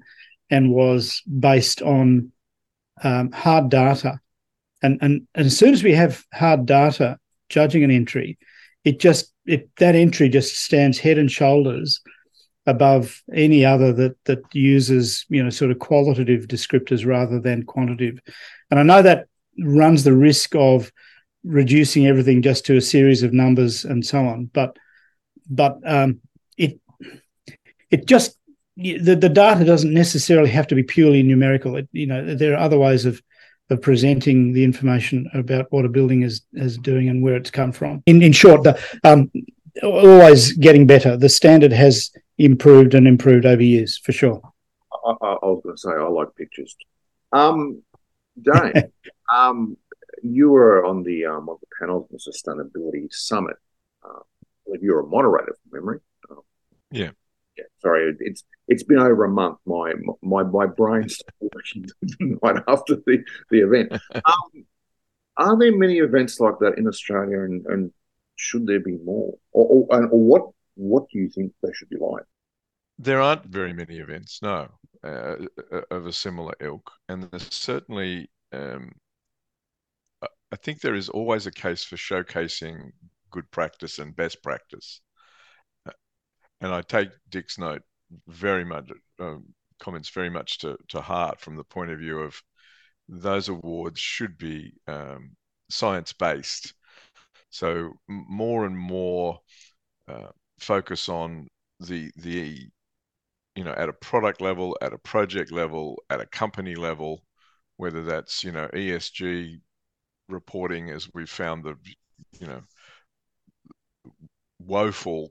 and 0.50 0.72
was 0.72 1.22
based 1.38 1.82
on 1.82 2.32
um, 3.02 3.32
hard 3.32 3.68
data 3.68 4.20
and, 4.84 4.98
and 5.00 5.26
and 5.34 5.46
as 5.46 5.56
soon 5.56 5.72
as 5.72 5.82
we 5.82 5.92
have 5.92 6.22
hard 6.34 6.66
data 6.66 7.18
judging 7.48 7.84
an 7.84 7.90
entry, 7.90 8.38
it 8.84 9.00
just 9.00 9.32
it 9.46 9.70
that 9.78 9.94
entry 9.94 10.28
just 10.28 10.56
stands 10.56 10.98
head 10.98 11.16
and 11.16 11.32
shoulders 11.32 12.02
above 12.66 13.22
any 13.32 13.64
other 13.64 13.94
that 13.94 14.16
that 14.26 14.42
uses 14.52 15.24
you 15.30 15.42
know 15.42 15.48
sort 15.48 15.70
of 15.70 15.78
qualitative 15.78 16.48
descriptors 16.48 17.06
rather 17.06 17.40
than 17.40 17.64
quantitative. 17.64 18.20
And 18.70 18.78
I 18.78 18.82
know 18.82 19.00
that 19.00 19.26
runs 19.58 20.04
the 20.04 20.14
risk 20.14 20.54
of 20.54 20.92
reducing 21.44 22.06
everything 22.06 22.42
just 22.42 22.66
to 22.66 22.76
a 22.76 22.82
series 22.82 23.22
of 23.22 23.32
numbers 23.32 23.86
and 23.86 24.04
so 24.04 24.26
on. 24.26 24.50
But 24.52 24.76
but 25.48 25.78
um, 25.86 26.20
it 26.58 26.78
it 27.90 28.04
just 28.04 28.36
the, 28.76 29.14
the 29.14 29.28
data 29.28 29.64
doesn't 29.64 29.92
necessarily 29.92 30.50
have 30.50 30.66
to 30.68 30.74
be 30.74 30.82
purely 30.82 31.22
numerical. 31.22 31.76
It, 31.76 31.88
you 31.92 32.06
know 32.06 32.34
there 32.34 32.54
are 32.54 32.58
other 32.60 32.78
ways 32.78 33.04
of 33.04 33.22
of 33.70 33.80
presenting 33.80 34.52
the 34.52 34.62
information 34.62 35.28
about 35.32 35.66
what 35.70 35.84
a 35.84 35.88
building 35.88 36.22
is 36.22 36.42
is 36.52 36.76
doing 36.78 37.08
and 37.08 37.22
where 37.22 37.36
it's 37.36 37.50
come 37.50 37.72
from. 37.72 38.02
In 38.06 38.22
in 38.22 38.32
short, 38.32 38.62
the, 38.62 38.78
um, 39.04 39.30
always 39.82 40.52
getting 40.52 40.86
better. 40.86 41.16
The 41.16 41.28
standard 41.28 41.72
has 41.72 42.10
improved 42.38 42.94
and 42.94 43.06
improved 43.06 43.46
over 43.46 43.62
years 43.62 43.98
for 43.98 44.12
sure. 44.12 44.40
I, 44.92 45.14
I, 45.20 45.32
I 45.32 45.46
was 45.46 45.62
going 45.62 45.76
to 45.76 45.80
say 45.80 45.90
I 45.90 46.08
like 46.08 46.34
pictures. 46.36 46.76
Um, 47.32 47.82
Dave, 48.40 48.90
um, 49.32 49.76
you 50.22 50.50
were 50.50 50.84
on 50.84 51.02
the 51.02 51.26
um, 51.26 51.48
on 51.48 51.58
the 51.60 51.66
panel 51.78 52.02
of 52.02 52.08
the 52.10 52.18
Sustainability 52.18 53.12
Summit. 53.12 53.56
Uh, 54.04 54.18
I 54.18 54.64
believe 54.66 54.82
you 54.82 54.92
were 54.92 55.00
a 55.00 55.06
moderator 55.06 55.56
from 55.62 55.80
memory. 55.80 56.00
Um, 56.30 56.40
yeah. 56.90 57.10
Yeah. 57.56 57.64
Sorry, 57.80 58.14
it's 58.20 58.44
it's 58.68 58.82
been 58.82 58.98
over 58.98 59.24
a 59.24 59.28
month. 59.28 59.58
My 59.66 59.92
my 60.22 60.42
my 60.42 60.66
brain 60.66 61.08
started 61.08 61.34
working 61.54 62.38
right 62.42 62.62
after 62.66 62.96
the 62.96 63.24
the 63.50 63.60
event. 63.60 63.92
Um, 64.14 64.66
are 65.36 65.58
there 65.58 65.76
many 65.76 65.98
events 65.98 66.40
like 66.40 66.58
that 66.60 66.78
in 66.78 66.86
Australia, 66.86 67.40
and, 67.40 67.64
and 67.66 67.92
should 68.36 68.66
there 68.66 68.80
be 68.80 68.98
more, 69.04 69.34
or, 69.52 69.86
or, 69.90 70.06
or 70.06 70.20
what 70.20 70.42
what 70.76 71.08
do 71.10 71.18
you 71.18 71.28
think 71.28 71.52
they 71.62 71.72
should 71.72 71.88
be 71.88 71.96
like? 71.98 72.24
There 72.98 73.20
aren't 73.20 73.46
very 73.46 73.72
many 73.72 73.98
events, 73.98 74.40
no, 74.42 74.68
uh, 75.02 75.36
uh 75.72 75.80
of 75.90 76.06
a 76.06 76.12
similar 76.12 76.54
ilk, 76.60 76.90
and 77.08 77.24
there's 77.24 77.52
certainly. 77.52 78.30
Um, 78.52 78.92
I 80.22 80.56
think 80.56 80.80
there 80.80 80.94
is 80.94 81.08
always 81.08 81.46
a 81.46 81.50
case 81.50 81.82
for 81.82 81.96
showcasing 81.96 82.92
good 83.32 83.50
practice 83.50 83.98
and 83.98 84.14
best 84.14 84.40
practice. 84.44 85.00
And 86.64 86.72
I 86.72 86.80
take 86.80 87.10
Dick's 87.28 87.58
note 87.58 87.82
very 88.26 88.64
much 88.64 88.90
um, 89.20 89.44
comments 89.78 90.08
very 90.08 90.30
much 90.30 90.56
to, 90.60 90.78
to 90.88 91.02
heart 91.02 91.38
from 91.38 91.56
the 91.56 91.62
point 91.62 91.90
of 91.90 91.98
view 91.98 92.20
of 92.20 92.40
those 93.06 93.50
awards 93.50 94.00
should 94.00 94.38
be 94.38 94.72
um, 94.88 95.36
science 95.68 96.14
based. 96.14 96.72
So 97.50 97.92
more 98.08 98.64
and 98.64 98.78
more 98.78 99.40
uh, 100.08 100.28
focus 100.58 101.10
on 101.10 101.48
the 101.80 102.10
the 102.16 102.66
you 103.56 103.64
know 103.64 103.74
at 103.76 103.90
a 103.90 103.92
product 103.92 104.40
level, 104.40 104.74
at 104.80 104.94
a 104.94 104.98
project 104.98 105.52
level, 105.52 106.02
at 106.08 106.22
a 106.22 106.26
company 106.26 106.76
level, 106.76 107.22
whether 107.76 108.02
that's 108.02 108.42
you 108.42 108.52
know 108.52 108.68
ESG 108.68 109.60
reporting 110.30 110.88
as 110.88 111.12
we've 111.12 111.28
found 111.28 111.62
the 111.62 111.76
you 112.40 112.46
know 112.46 112.62
woeful 114.58 115.30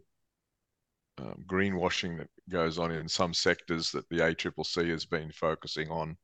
um, 1.20 1.44
greenwashing 1.48 2.18
that 2.18 2.30
goes 2.50 2.80
on 2.80 2.92
in 2.92 3.08
some 3.08 3.34
sectors 3.34 3.92
that 3.92 4.08
the 4.10 4.18
ACCC 4.18 4.90
has 4.90 5.06
been 5.06 5.32
focusing 5.32 5.90
on, 5.90 6.18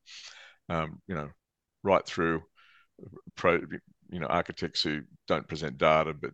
um, 0.69 1.01
you 1.07 1.15
know, 1.15 1.29
right 1.83 2.05
through 2.05 2.43
pro, 3.35 3.59
you 4.09 4.19
know, 4.19 4.27
architects 4.27 4.81
who 4.81 5.01
don't 5.27 5.47
present 5.47 5.77
data 5.77 6.13
but 6.13 6.31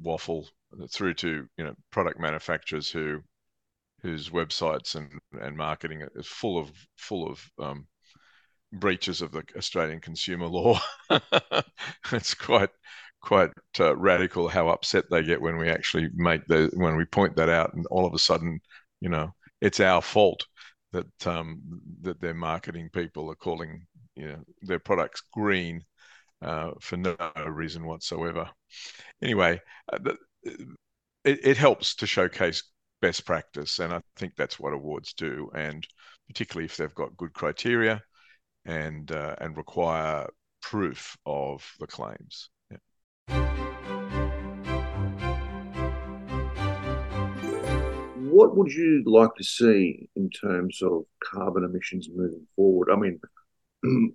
waffle 0.00 0.48
through 0.90 1.14
to, 1.14 1.46
you 1.56 1.64
know, 1.64 1.74
product 1.90 2.18
manufacturers 2.18 2.90
who 2.90 3.20
whose 4.02 4.30
websites 4.30 4.94
and, 4.94 5.10
and 5.40 5.56
marketing 5.56 6.06
is 6.14 6.26
full 6.26 6.58
of 6.58 6.70
full 6.96 7.28
of 7.28 7.50
um, 7.58 7.86
breaches 8.72 9.22
of 9.22 9.32
the 9.32 9.42
Australian 9.56 10.00
consumer 10.00 10.46
law. 10.46 10.78
it's 12.12 12.34
quite 12.34 12.70
quite 13.26 13.50
uh, 13.80 13.96
radical 13.96 14.48
how 14.48 14.68
upset 14.68 15.04
they 15.10 15.22
get 15.22 15.40
when 15.42 15.58
we 15.58 15.68
actually 15.68 16.08
make 16.14 16.46
the 16.46 16.70
when 16.74 16.96
we 16.96 17.04
point 17.04 17.36
that 17.36 17.48
out, 17.48 17.74
and 17.74 17.84
all 17.86 18.06
of 18.06 18.14
a 18.14 18.18
sudden, 18.18 18.60
you 19.00 19.08
know, 19.08 19.32
it's 19.60 19.80
our 19.80 20.00
fault 20.00 20.46
that 20.92 21.26
um, 21.26 21.60
that 22.02 22.20
their 22.20 22.34
marketing 22.34 22.88
people 22.92 23.30
are 23.30 23.34
calling 23.36 23.86
you 24.14 24.28
know 24.28 24.38
their 24.62 24.78
products 24.78 25.22
green 25.32 25.84
uh, 26.42 26.70
for 26.80 26.96
no 26.96 27.16
reason 27.48 27.84
whatsoever. 27.86 28.48
Anyway, 29.22 29.60
uh, 29.92 29.98
it, 30.44 31.40
it 31.44 31.56
helps 31.56 31.96
to 31.96 32.06
showcase 32.06 32.62
best 33.02 33.26
practice, 33.26 33.80
and 33.80 33.92
I 33.92 34.00
think 34.16 34.34
that's 34.36 34.60
what 34.60 34.72
awards 34.72 35.12
do, 35.14 35.50
and 35.54 35.86
particularly 36.28 36.66
if 36.66 36.76
they've 36.76 36.94
got 36.94 37.16
good 37.16 37.32
criteria 37.34 38.02
and 38.64 39.10
uh, 39.12 39.36
and 39.40 39.56
require 39.56 40.28
proof 40.62 41.16
of 41.26 41.68
the 41.80 41.86
claims. 41.86 42.50
What 48.30 48.56
would 48.56 48.72
you 48.72 49.02
like 49.06 49.34
to 49.36 49.44
see 49.44 50.08
in 50.16 50.30
terms 50.30 50.82
of 50.82 51.04
carbon 51.22 51.64
emissions 51.64 52.08
moving 52.14 52.46
forward? 52.56 52.88
I 52.92 52.96
mean, 52.96 53.20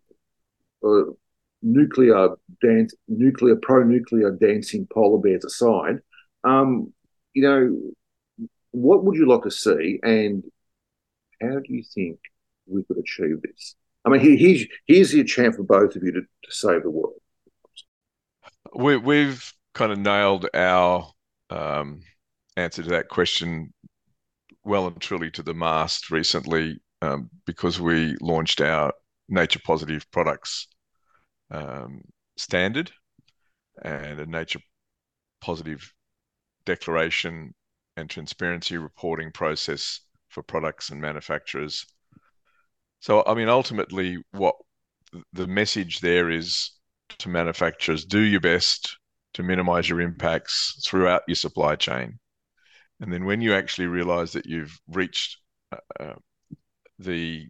uh, 0.85 1.13
nuclear 1.61 2.29
dance, 2.61 2.93
nuclear 3.07 3.55
pro-nuclear 3.55 4.31
dancing 4.31 4.87
polar 4.91 5.21
bears 5.21 5.45
aside, 5.45 5.99
um, 6.43 6.93
you 7.33 7.43
know, 7.43 8.47
what 8.71 9.03
would 9.03 9.15
you 9.15 9.27
like 9.27 9.43
to 9.43 9.51
see, 9.51 9.99
and 10.03 10.43
how 11.41 11.59
do 11.59 11.65
you 11.67 11.83
think 11.83 12.19
we 12.67 12.83
could 12.83 12.97
achieve 12.97 13.41
this? 13.41 13.75
I 14.03 14.09
mean, 14.09 14.21
here's 14.37 14.65
here's 14.87 15.11
the 15.11 15.23
chance 15.23 15.55
for 15.55 15.63
both 15.63 15.95
of 15.95 16.03
you 16.03 16.11
to, 16.13 16.21
to 16.21 16.51
save 16.51 16.83
the 16.83 16.89
world. 16.89 17.13
We, 18.73 18.97
we've 18.97 19.53
kind 19.73 19.91
of 19.91 19.99
nailed 19.99 20.47
our 20.53 21.11
um, 21.49 22.01
answer 22.55 22.83
to 22.83 22.89
that 22.89 23.09
question 23.09 23.73
well 24.63 24.87
and 24.87 25.01
truly 25.01 25.31
to 25.31 25.43
the 25.43 25.53
mast 25.53 26.11
recently 26.11 26.79
um, 27.01 27.29
because 27.45 27.79
we 27.79 28.15
launched 28.21 28.61
our 28.61 28.93
nature 29.29 29.61
positive 29.63 30.09
products 30.11 30.67
um, 31.51 32.01
standard 32.37 32.91
and 33.83 34.19
a 34.19 34.25
nature 34.25 34.59
positive 35.41 35.93
declaration 36.65 37.53
and 37.97 38.09
transparency 38.09 38.77
reporting 38.77 39.31
process 39.31 40.01
for 40.29 40.43
products 40.43 40.89
and 40.89 41.01
manufacturers. 41.01 41.85
So, 42.99 43.23
I 43.25 43.33
mean, 43.33 43.49
ultimately, 43.49 44.23
what 44.31 44.55
the 45.33 45.47
message 45.47 45.99
there 45.99 46.29
is 46.29 46.71
to 47.17 47.29
manufacturers 47.29 48.05
do 48.05 48.19
your 48.19 48.39
best 48.39 48.97
to 49.33 49.43
minimize 49.43 49.89
your 49.89 50.01
impacts 50.01 50.81
throughout 50.85 51.23
your 51.27 51.35
supply 51.35 51.75
chain. 51.75 52.19
And 53.01 53.11
then 53.11 53.25
when 53.25 53.41
you 53.41 53.53
actually 53.53 53.87
realize 53.87 54.31
that 54.33 54.45
you've 54.45 54.79
reached 54.87 55.37
uh, 55.71 56.03
uh 56.03 56.13
the 56.99 57.47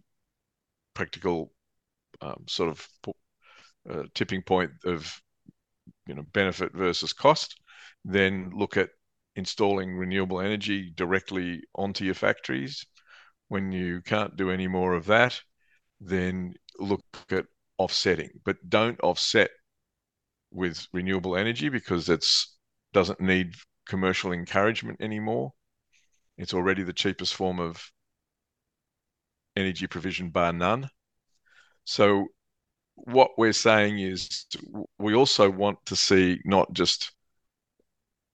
practical 0.94 1.52
um, 2.22 2.44
sort 2.48 2.70
of 2.70 2.88
uh, 3.88 4.04
tipping 4.14 4.42
point 4.42 4.70
of 4.84 5.20
you 6.06 6.14
know 6.14 6.24
benefit 6.32 6.72
versus 6.72 7.12
cost, 7.12 7.60
then 8.04 8.50
look 8.54 8.76
at 8.76 8.90
installing 9.36 9.96
renewable 9.96 10.40
energy 10.40 10.90
directly 10.94 11.62
onto 11.74 12.04
your 12.04 12.14
factories. 12.14 12.86
When 13.48 13.72
you 13.72 14.00
can't 14.02 14.36
do 14.36 14.50
any 14.50 14.68
more 14.68 14.94
of 14.94 15.06
that, 15.06 15.40
then 16.00 16.54
look 16.78 17.04
at 17.30 17.44
offsetting, 17.78 18.30
but 18.44 18.56
don't 18.68 19.00
offset 19.02 19.50
with 20.50 20.86
renewable 20.92 21.36
energy 21.36 21.68
because 21.68 22.08
it's 22.08 22.56
doesn't 22.92 23.20
need 23.20 23.54
commercial 23.86 24.32
encouragement 24.32 25.00
anymore. 25.00 25.52
It's 26.38 26.54
already 26.54 26.82
the 26.82 26.92
cheapest 26.92 27.34
form 27.34 27.60
of 27.60 27.90
energy 29.56 29.86
provision 29.86 30.30
bar 30.30 30.52
none. 30.52 30.88
So 31.84 32.28
what 32.94 33.30
we're 33.36 33.52
saying 33.52 33.98
is 33.98 34.46
we 34.98 35.14
also 35.14 35.50
want 35.50 35.78
to 35.86 35.96
see 35.96 36.40
not 36.44 36.72
just 36.72 37.12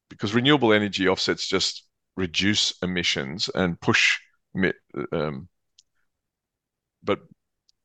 because 0.08 0.34
renewable 0.34 0.72
energy 0.72 1.08
offsets 1.08 1.46
just 1.46 1.84
reduce 2.16 2.74
emissions 2.82 3.48
and 3.54 3.80
push 3.80 4.18
um, 5.12 5.48
but 7.02 7.20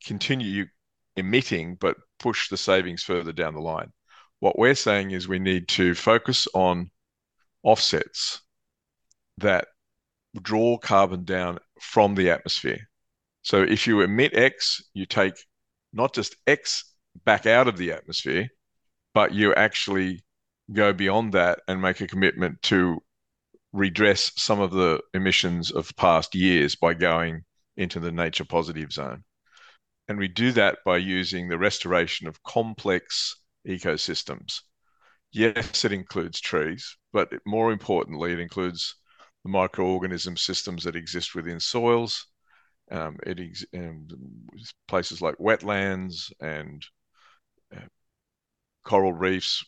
continue 0.04 0.66
emitting 1.16 1.76
but 1.76 1.96
push 2.18 2.50
the 2.50 2.58
savings 2.58 3.04
further 3.04 3.32
down 3.32 3.54
the 3.54 3.62
line 3.62 3.92
what 4.40 4.58
we're 4.58 4.76
saying 4.76 5.12
is 5.12 5.28
we 5.28 5.40
need 5.40 5.68
to 5.68 5.94
focus 5.94 6.48
on 6.54 6.90
offsets 7.64 8.42
that 9.38 9.68
draw 10.42 10.78
carbon 10.78 11.24
down 11.24 11.60
from 11.80 12.16
the 12.16 12.30
atmosphere 12.30 12.90
so 13.42 13.62
if 13.62 13.88
you 13.88 14.02
emit 14.02 14.36
x 14.36 14.82
you 14.94 15.06
take 15.06 15.36
not 15.94 16.14
just 16.14 16.36
X 16.48 16.92
back 17.24 17.46
out 17.46 17.68
of 17.68 17.78
the 17.78 17.92
atmosphere, 17.92 18.50
but 19.14 19.34
you 19.34 19.54
actually 19.54 20.24
go 20.72 20.92
beyond 20.92 21.34
that 21.34 21.60
and 21.68 21.82
make 21.82 22.02
a 22.02 22.08
commitment 22.08 22.62
to 22.64 23.02
redress 23.72 24.32
some 24.36 24.60
of 24.60 24.72
the 24.72 25.00
emissions 25.14 25.72
of 25.72 25.96
past 25.96 26.36
years 26.36 26.76
by 26.76 26.94
going 26.94 27.44
into 27.78 28.00
the 28.00 28.12
nature 28.12 28.46
positive 28.46 28.92
zone. 28.92 29.24
And 30.08 30.18
we 30.18 30.28
do 30.28 30.52
that 30.54 30.80
by 30.86 30.98
using 30.98 31.48
the 31.48 31.58
restoration 31.58 32.28
of 32.28 32.42
complex 32.44 33.38
ecosystems. 33.68 34.62
Yes, 35.32 35.86
it 35.86 35.92
includes 35.92 36.42
trees, 36.42 36.98
but 37.14 37.32
more 37.46 37.72
importantly, 37.72 38.34
it 38.34 38.40
includes 38.40 38.96
the 39.44 39.52
microorganism 39.52 40.38
systems 40.38 40.84
that 40.84 40.96
exist 40.96 41.36
within 41.36 41.60
soils, 41.60 42.28
um, 42.92 43.18
it 43.26 43.40
ex- 43.40 43.66
places 44.88 45.22
like 45.22 45.36
wetlands 45.38 46.32
and 46.42 46.86
uh, 47.76 47.80
coral 48.84 49.14
reefs, 49.14 49.64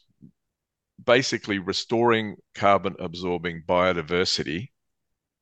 basically 1.03 1.60
restoring 1.60 2.36
carbon 2.53 2.95
absorbing 2.99 3.63
biodiversity 3.67 4.69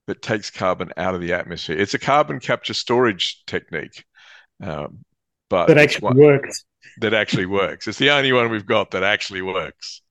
that 0.07 0.21
takes 0.21 0.49
carbon 0.51 0.91
out 0.97 1.15
of 1.15 1.21
the 1.21 1.33
atmosphere. 1.33 1.77
It's 1.77 1.93
a 1.93 1.99
carbon 1.99 2.39
capture 2.39 2.73
storage 2.73 3.43
technique, 3.45 4.03
um, 4.61 5.05
but 5.49 5.67
that 5.67 5.77
actually 5.77 6.15
works. 6.15 6.65
That 6.99 7.13
actually 7.13 7.45
works. 7.45 7.87
It's 7.87 7.97
the 7.97 8.11
only 8.11 8.33
one 8.33 8.51
we've 8.51 8.65
got 8.65 8.91
that 8.91 9.03
actually 9.03 9.41
works. 9.41 10.01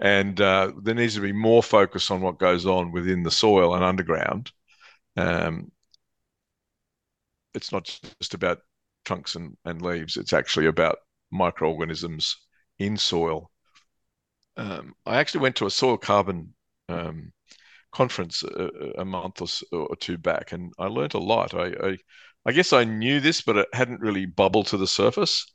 And 0.00 0.40
uh, 0.40 0.72
there 0.82 0.94
needs 0.94 1.14
to 1.14 1.20
be 1.20 1.32
more 1.32 1.62
focus 1.62 2.10
on 2.10 2.20
what 2.20 2.38
goes 2.38 2.66
on 2.66 2.92
within 2.92 3.22
the 3.22 3.30
soil 3.30 3.74
and 3.74 3.84
underground. 3.84 4.52
Um, 5.16 5.70
it's 7.54 7.72
not 7.72 7.84
just 8.20 8.34
about 8.34 8.60
trunks 9.04 9.34
and, 9.34 9.56
and 9.64 9.82
leaves. 9.82 10.16
It's 10.16 10.32
actually 10.32 10.66
about 10.66 10.98
microorganisms 11.30 12.36
in 12.78 12.96
soil. 12.96 13.50
Um, 14.56 14.94
I 15.06 15.16
actually 15.16 15.40
went 15.40 15.56
to 15.56 15.66
a 15.66 15.70
soil 15.70 15.96
carbon 15.96 16.54
um, 16.88 17.32
conference 17.92 18.42
a, 18.42 18.70
a, 18.98 19.04
month 19.04 19.40
or, 19.40 19.78
or, 19.78 19.96
two 19.96 20.18
back, 20.18 20.52
and 20.52 20.72
I 20.78 20.86
learned 20.86 21.14
a 21.14 21.18
lot. 21.18 21.54
I, 21.54 21.66
I, 21.82 21.96
I 22.44 22.52
guess 22.52 22.72
I 22.72 22.84
knew 22.84 23.20
this, 23.20 23.40
but 23.40 23.56
it 23.56 23.68
hadn't 23.72 24.00
really 24.00 24.26
bubbled 24.26 24.66
to 24.68 24.76
the 24.76 24.86
surface. 24.86 25.46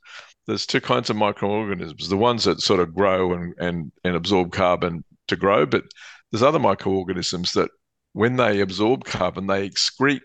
There's 0.48 0.64
two 0.64 0.80
kinds 0.80 1.10
of 1.10 1.16
microorganisms: 1.16 2.08
the 2.08 2.16
ones 2.16 2.44
that 2.44 2.62
sort 2.62 2.80
of 2.80 2.94
grow 2.94 3.34
and 3.34 3.54
and, 3.58 3.92
and 4.02 4.16
absorb 4.16 4.50
carbon 4.50 5.04
to 5.26 5.36
grow, 5.36 5.66
but 5.66 5.84
there's 6.32 6.42
other 6.42 6.58
microorganisms 6.58 7.52
that, 7.52 7.70
when 8.14 8.36
they 8.36 8.60
absorb 8.60 9.04
carbon, 9.04 9.46
they 9.46 9.68
excrete 9.68 10.22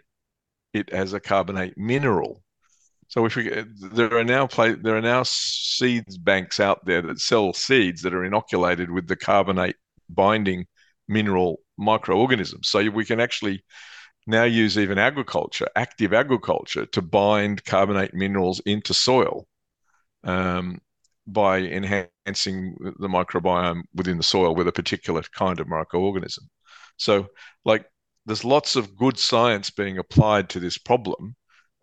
it 0.74 0.90
as 0.92 1.12
a 1.12 1.20
carbonate 1.20 1.78
mineral. 1.78 2.42
So 3.10 3.26
if 3.26 3.36
we 3.36 3.50
there 3.92 4.18
are 4.18 4.24
now 4.24 4.48
play, 4.48 4.76
there 4.76 4.96
are 4.96 5.02
now 5.02 5.24
seeds 5.26 6.18
banks 6.18 6.58
out 6.62 6.86
there 6.86 7.02
that 7.02 7.20
sell 7.20 7.52
seeds 7.52 8.02
that 8.04 8.14
are 8.14 8.24
inoculated 8.24 8.90
with 8.92 9.08
the 9.10 9.18
carbonate 9.18 9.76
binding 10.10 10.68
mineral 11.10 11.60
microorganisms. 11.78 12.70
So 12.70 12.90
we 12.90 13.04
can 13.04 13.20
actually 13.20 13.66
now 14.26 14.46
use 14.46 14.78
even 14.78 14.98
agriculture, 14.98 15.68
active 15.76 16.14
agriculture, 16.14 16.86
to 16.86 17.02
bind 17.02 17.66
carbonate 17.66 18.14
minerals 18.14 18.62
into 18.66 18.94
soil 18.94 19.48
um, 20.24 20.80
by 21.28 21.60
enhancing 21.60 22.76
the 23.00 23.08
microbiome 23.08 23.84
within 23.94 24.18
the 24.18 24.24
soil 24.24 24.56
with 24.56 24.68
a 24.68 24.72
particular 24.72 25.24
kind 25.34 25.60
of 25.60 25.68
microorganism. 25.68 26.48
So, 26.98 27.28
like 27.66 27.86
there's 28.26 28.46
lots 28.46 28.76
of 28.76 28.96
good 28.96 29.18
science 29.18 29.70
being 29.70 29.98
applied 29.98 30.50
to 30.50 30.60
this 30.60 30.78
problem, 30.78 31.36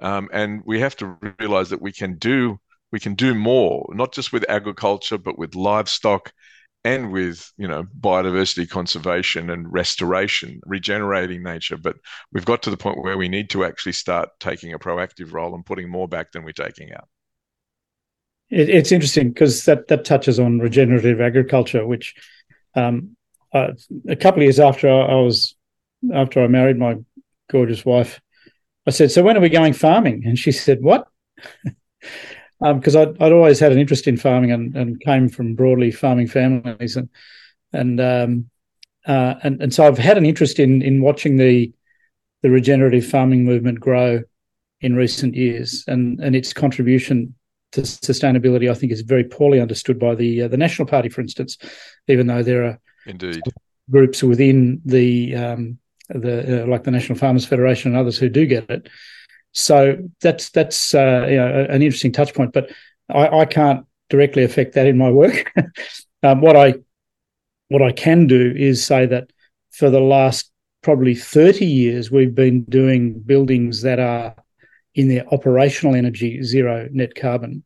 um, 0.02 0.28
and 0.32 0.62
we 0.64 0.80
have 0.80 0.96
to 0.96 1.18
realize 1.38 1.70
that 1.70 1.82
we 1.82 1.92
can 1.92 2.16
do 2.18 2.58
we 2.92 3.00
can 3.00 3.14
do 3.14 3.34
more, 3.34 3.86
not 3.90 4.12
just 4.12 4.32
with 4.32 4.48
agriculture, 4.48 5.18
but 5.18 5.38
with 5.38 5.54
livestock 5.54 6.32
and 6.84 7.12
with 7.12 7.52
you 7.58 7.68
know 7.68 7.84
biodiversity 8.00 8.68
conservation 8.68 9.50
and 9.50 9.72
restoration, 9.72 10.60
regenerating 10.66 11.42
nature. 11.42 11.76
But 11.76 11.96
we've 12.32 12.44
got 12.44 12.62
to 12.62 12.70
the 12.70 12.76
point 12.76 13.02
where 13.02 13.18
we 13.18 13.28
need 13.28 13.50
to 13.50 13.64
actually 13.64 13.92
start 13.92 14.30
taking 14.40 14.72
a 14.72 14.78
proactive 14.78 15.32
role 15.32 15.54
and 15.54 15.64
putting 15.66 15.90
more 15.90 16.08
back 16.08 16.32
than 16.32 16.44
we're 16.44 16.52
taking 16.52 16.92
out. 16.92 17.08
It, 18.50 18.68
it's 18.68 18.92
interesting 18.92 19.28
because 19.30 19.64
that 19.64 19.88
that 19.88 20.04
touches 20.04 20.38
on 20.38 20.58
regenerative 20.58 21.20
agriculture, 21.20 21.86
which 21.86 22.14
um, 22.74 23.16
uh, 23.52 23.72
a 24.08 24.16
couple 24.16 24.40
of 24.40 24.44
years 24.44 24.60
after 24.60 24.88
I, 24.88 25.14
was 25.14 25.54
after 26.12 26.42
I 26.42 26.48
married 26.48 26.78
my 26.78 26.96
gorgeous 27.50 27.84
wife, 27.84 28.20
I 28.86 28.90
said, 28.90 29.10
"So 29.10 29.22
when 29.22 29.36
are 29.36 29.40
we 29.40 29.48
going 29.48 29.72
farming?" 29.72 30.24
And 30.26 30.38
she 30.38 30.52
said, 30.52 30.82
"What?" 30.82 31.06
because 32.60 32.96
um, 32.96 33.02
I'd, 33.02 33.22
I'd, 33.22 33.32
always 33.32 33.58
had 33.58 33.72
an 33.72 33.78
interest 33.78 34.06
in 34.06 34.16
farming 34.16 34.52
and, 34.52 34.76
and 34.76 35.00
came 35.00 35.28
from 35.28 35.54
broadly 35.54 35.90
farming 35.90 36.28
families 36.28 36.96
and 36.96 37.08
and 37.72 38.00
um, 38.00 38.50
uh, 39.06 39.34
and 39.42 39.62
and 39.62 39.74
so 39.74 39.86
I've 39.86 39.98
had 39.98 40.18
an 40.18 40.26
interest 40.26 40.58
in 40.58 40.82
in 40.82 41.02
watching 41.02 41.36
the 41.36 41.72
the 42.42 42.50
regenerative 42.50 43.06
farming 43.06 43.44
movement 43.44 43.80
grow 43.80 44.22
in 44.80 44.96
recent 44.96 45.34
years 45.34 45.84
and 45.86 46.20
and 46.20 46.34
its 46.34 46.52
contribution 46.52 47.34
to 47.72 47.82
sustainability 47.82 48.70
I 48.70 48.74
think 48.74 48.92
is 48.92 49.02
very 49.02 49.24
poorly 49.24 49.60
understood 49.60 49.98
by 49.98 50.14
the 50.14 50.42
uh, 50.42 50.48
the 50.48 50.56
National 50.56 50.86
Party 50.86 51.08
for 51.08 51.20
instance 51.20 51.58
even 52.08 52.26
though 52.26 52.42
there 52.42 52.64
are 52.64 52.80
indeed 53.06 53.42
groups 53.90 54.22
within 54.22 54.80
the 54.84 55.34
um, 55.36 55.78
the 56.08 56.64
uh, 56.64 56.66
like 56.66 56.84
the 56.84 56.90
National 56.90 57.18
Farmers 57.18 57.46
Federation 57.46 57.92
and 57.92 58.00
others 58.00 58.18
who 58.18 58.28
do 58.28 58.46
get 58.46 58.68
it 58.70 58.88
so 59.52 59.96
that's 60.20 60.50
that's 60.50 60.94
uh, 60.94 61.26
you 61.28 61.36
know, 61.36 61.66
an 61.68 61.82
interesting 61.82 62.12
touch 62.12 62.34
point, 62.34 62.52
but 62.52 62.70
I, 63.08 63.28
I 63.28 63.44
can't 63.44 63.86
directly 64.08 64.44
affect 64.44 64.74
that 64.74 64.86
in 64.86 64.96
my 64.96 65.10
work. 65.10 65.52
um, 66.22 66.40
what 66.40 66.56
I 66.56 66.74
what 67.68 67.82
I 67.82 67.92
can 67.92 68.26
do 68.26 68.52
is 68.56 68.84
say 68.84 69.06
that 69.06 69.30
for 69.70 69.90
the 69.90 70.00
last 70.00 70.50
probably 70.82 71.14
30 71.14 71.66
years, 71.66 72.10
we've 72.10 72.34
been 72.34 72.64
doing 72.64 73.20
buildings 73.20 73.82
that 73.82 73.98
are 73.98 74.34
in 74.94 75.08
their 75.08 75.26
operational 75.32 75.94
energy 75.94 76.42
zero 76.42 76.88
net 76.90 77.14
carbon. 77.14 77.64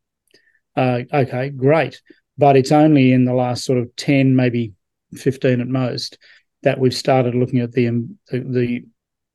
Uh, 0.77 1.01
okay, 1.13 1.51
great. 1.51 2.01
But 2.37 2.57
it's 2.57 2.73
only 2.73 3.13
in 3.13 3.25
the 3.25 3.35
last 3.35 3.65
sort 3.65 3.79
of 3.79 3.95
10, 3.97 4.35
maybe 4.35 4.73
15 5.15 5.61
at 5.61 5.69
most, 5.69 6.19
that 6.63 6.81
we've 6.81 6.95
started 6.95 7.35
looking 7.35 7.61
at 7.61 7.73
the, 7.73 7.89
um, 7.89 8.19
the, 8.29 8.41
the 8.41 8.85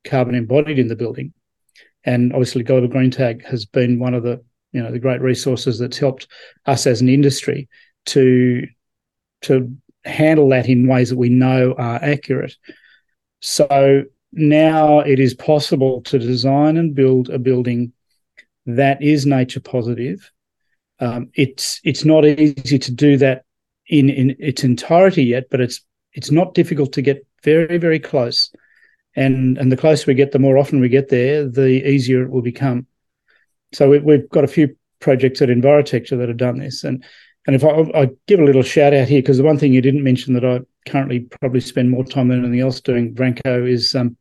carbon 0.04 0.36
embodied 0.36 0.80
in 0.80 0.88
the 0.88 0.96
building. 0.96 1.34
And 2.04 2.34
obviously, 2.34 2.64
Global 2.64 2.88
Greentag 2.88 3.46
has 3.46 3.66
been 3.66 4.00
one 4.00 4.14
of 4.14 4.24
the 4.24 4.44
you 4.72 4.82
know 4.82 4.92
the 4.92 5.00
great 5.00 5.22
resources 5.22 5.80
that's 5.80 5.98
helped 5.98 6.28
us 6.66 6.86
as 6.86 7.02
an 7.02 7.10
industry 7.10 7.68
to 8.08 8.68
to 9.42 9.76
handle 10.06 10.50
that 10.50 10.70
in 10.70 10.88
ways 10.88 11.10
that 11.10 11.18
we 11.18 11.30
know 11.30 11.74
are 11.78 12.00
accurate. 12.04 12.56
So 13.40 14.04
now 14.32 15.00
it 15.00 15.20
is 15.20 15.34
possible 15.34 16.02
to 16.04 16.20
design 16.20 16.78
and 16.78 16.96
build 16.96 17.30
a 17.30 17.40
building 17.40 17.94
that 18.66 19.02
is 19.02 19.26
nature 19.26 19.60
positive. 19.60 20.32
Um, 21.00 21.30
it's 21.34 21.80
it's 21.84 22.06
not 22.06 22.26
easy 22.26 22.78
to 22.78 22.92
do 22.92 23.18
that 23.18 23.46
in 23.88 24.10
in 24.10 24.36
its 24.40 24.64
entirety 24.64 25.24
yet, 25.24 25.46
but 25.50 25.62
it's 25.62 25.82
it's 26.14 26.32
not 26.32 26.54
difficult 26.54 26.94
to 26.94 27.02
get 27.02 27.26
very 27.44 27.78
very 27.78 28.00
close 28.00 28.52
and 29.16 29.58
and 29.58 29.72
the 29.72 29.78
closer 29.78 30.06
we 30.08 30.14
get, 30.14 30.32
the 30.32 30.40
more 30.40 30.58
often 30.58 30.80
we 30.80 30.90
get 30.90 31.10
there, 31.10 31.48
the 31.48 31.88
easier 31.88 32.24
it 32.24 32.30
will 32.30 32.42
become. 32.42 32.88
So 33.74 33.90
we, 33.90 34.14
have 34.14 34.30
got 34.30 34.44
a 34.44 34.48
few 34.48 34.76
projects 35.00 35.42
at 35.42 35.50
Envirotecture 35.50 36.18
that 36.18 36.30
have 36.30 36.38
done 36.38 36.60
this, 36.60 36.84
and 36.84 37.04
and 37.48 37.56
if 37.56 37.64
I, 37.64 37.70
I 38.00 38.10
give 38.28 38.40
a 38.40 38.46
little 38.46 38.64
shout 38.64 38.94
out 38.94 39.08
here 39.08 39.22
because 39.22 39.38
the 39.38 39.44
one 39.44 39.58
thing 39.58 39.74
you 39.74 39.82
didn't 39.82 40.04
mention 40.04 40.34
that 40.36 40.46
I 40.46 40.62
currently 40.88 41.22
probably 41.22 41.62
spend 41.62 41.90
more 41.90 42.04
time 42.04 42.28
than 42.30 42.40
anything 42.40 42.62
else 42.62 42.82
doing 42.82 43.14
Branko 43.14 43.70
is 43.70 43.96
um, 43.96 44.18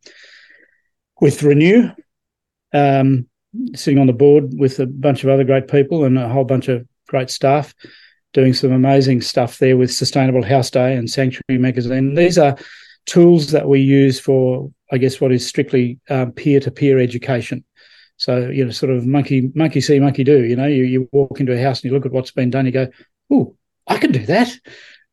with 1.21 1.43
Renew, 1.43 1.89
um, 2.73 3.27
sitting 3.75 3.99
on 3.99 4.07
the 4.07 4.13
board 4.13 4.53
with 4.57 4.79
a 4.79 4.85
bunch 4.85 5.23
of 5.23 5.29
other 5.29 5.43
great 5.43 5.67
people 5.67 6.05
and 6.05 6.17
a 6.17 6.29
whole 6.29 6.43
bunch 6.43 6.67
of 6.67 6.87
great 7.07 7.29
staff 7.29 7.73
doing 8.33 8.53
some 8.53 8.71
amazing 8.71 9.21
stuff 9.21 9.57
there 9.57 9.75
with 9.75 9.91
Sustainable 9.91 10.43
House 10.43 10.69
Day 10.69 10.95
and 10.95 11.09
Sanctuary 11.09 11.59
Magazine. 11.59 12.13
These 12.13 12.37
are 12.37 12.57
tools 13.05 13.51
that 13.51 13.67
we 13.67 13.79
use 13.79 14.19
for, 14.19 14.71
I 14.91 14.99
guess, 14.99 15.19
what 15.19 15.31
is 15.31 15.47
strictly 15.47 15.99
peer 16.35 16.59
to 16.59 16.71
peer 16.71 16.99
education. 16.99 17.63
So, 18.17 18.49
you 18.49 18.65
know, 18.65 18.71
sort 18.71 18.91
of 18.91 19.07
monkey, 19.07 19.49
monkey 19.55 19.81
see, 19.81 19.99
monkey 19.99 20.23
do. 20.23 20.43
You 20.43 20.57
know, 20.57 20.67
you, 20.67 20.83
you 20.83 21.09
walk 21.11 21.39
into 21.39 21.53
a 21.53 21.61
house 21.61 21.81
and 21.81 21.85
you 21.85 21.95
look 21.95 22.05
at 22.05 22.11
what's 22.11 22.31
been 22.31 22.49
done, 22.49 22.65
you 22.65 22.71
go, 22.71 22.87
oh, 23.31 23.55
I 23.87 23.97
can 23.97 24.11
do 24.11 24.25
that. 24.25 24.53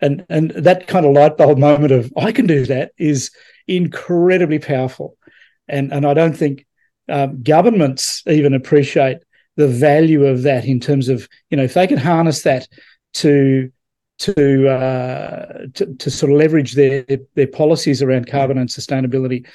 And, 0.00 0.26
and 0.28 0.50
that 0.50 0.86
kind 0.86 1.06
of 1.06 1.12
light 1.12 1.36
bulb 1.36 1.58
moment 1.58 1.92
of 1.92 2.12
I 2.16 2.32
can 2.32 2.46
do 2.46 2.66
that 2.66 2.92
is 2.98 3.30
incredibly 3.66 4.58
powerful. 4.58 5.16
And, 5.68 5.92
and 5.92 6.06
I 6.06 6.14
don't 6.14 6.36
think 6.36 6.66
um, 7.08 7.42
governments 7.42 8.22
even 8.26 8.54
appreciate 8.54 9.18
the 9.56 9.68
value 9.68 10.26
of 10.26 10.42
that 10.42 10.64
in 10.64 10.80
terms 10.80 11.08
of, 11.08 11.28
you 11.50 11.56
know, 11.56 11.64
if 11.64 11.74
they 11.74 11.86
can 11.86 11.98
harness 11.98 12.42
that 12.42 12.68
to 13.14 13.72
to, 14.18 14.68
uh, 14.68 15.66
to, 15.74 15.94
to 15.94 16.10
sort 16.10 16.32
of 16.32 16.38
leverage 16.38 16.72
their 16.72 17.04
their 17.34 17.46
policies 17.46 18.02
around 18.02 18.26
carbon 18.26 18.58
and 18.58 18.68
sustainability. 18.68 19.46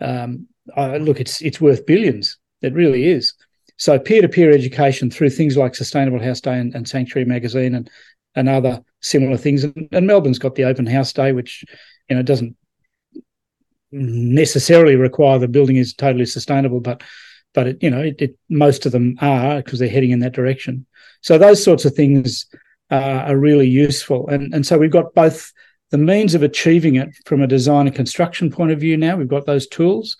Um, 0.00 0.46
uh, 0.76 0.96
look, 0.96 1.20
it's 1.20 1.42
it's 1.42 1.60
worth 1.60 1.86
billions. 1.86 2.38
It 2.62 2.72
really 2.74 3.06
is. 3.06 3.34
So 3.78 3.98
peer 3.98 4.22
to 4.22 4.28
peer 4.28 4.52
education 4.52 5.10
through 5.10 5.30
things 5.30 5.56
like 5.56 5.74
Sustainable 5.74 6.22
House 6.22 6.40
Day 6.40 6.58
and, 6.58 6.74
and 6.74 6.88
Sanctuary 6.88 7.26
Magazine 7.26 7.74
and 7.74 7.90
and 8.36 8.48
other 8.48 8.82
similar 9.00 9.36
things. 9.36 9.64
And, 9.64 9.88
and, 9.92 10.06
Melbourne's 10.06 10.38
got 10.38 10.54
the 10.54 10.64
Open 10.64 10.86
House 10.86 11.12
Day, 11.12 11.32
which 11.32 11.64
you 12.08 12.16
know 12.16 12.22
doesn't 12.22 12.56
necessarily 13.90 14.96
require 14.96 15.38
the 15.38 15.48
building 15.48 15.76
is 15.76 15.94
totally 15.94 16.26
sustainable, 16.26 16.80
but 16.80 17.02
but 17.54 17.66
it, 17.66 17.82
you 17.82 17.90
know 17.90 18.02
it, 18.02 18.20
it, 18.20 18.38
most 18.48 18.86
of 18.86 18.92
them 18.92 19.16
are 19.20 19.56
because 19.56 19.78
they're 19.78 19.88
heading 19.88 20.10
in 20.10 20.20
that 20.20 20.34
direction. 20.34 20.86
So 21.22 21.38
those 21.38 21.62
sorts 21.62 21.84
of 21.84 21.94
things 21.94 22.46
uh, 22.90 23.24
are 23.26 23.36
really 23.36 23.68
useful. 23.68 24.28
And, 24.28 24.54
and 24.54 24.64
so 24.64 24.78
we've 24.78 24.90
got 24.90 25.14
both 25.14 25.52
the 25.90 25.98
means 25.98 26.34
of 26.34 26.42
achieving 26.42 26.96
it 26.96 27.08
from 27.24 27.42
a 27.42 27.46
design 27.46 27.86
and 27.86 27.96
construction 27.96 28.50
point 28.50 28.70
of 28.70 28.78
view 28.78 28.96
now. 28.96 29.16
We've 29.16 29.26
got 29.26 29.46
those 29.46 29.66
tools. 29.66 30.16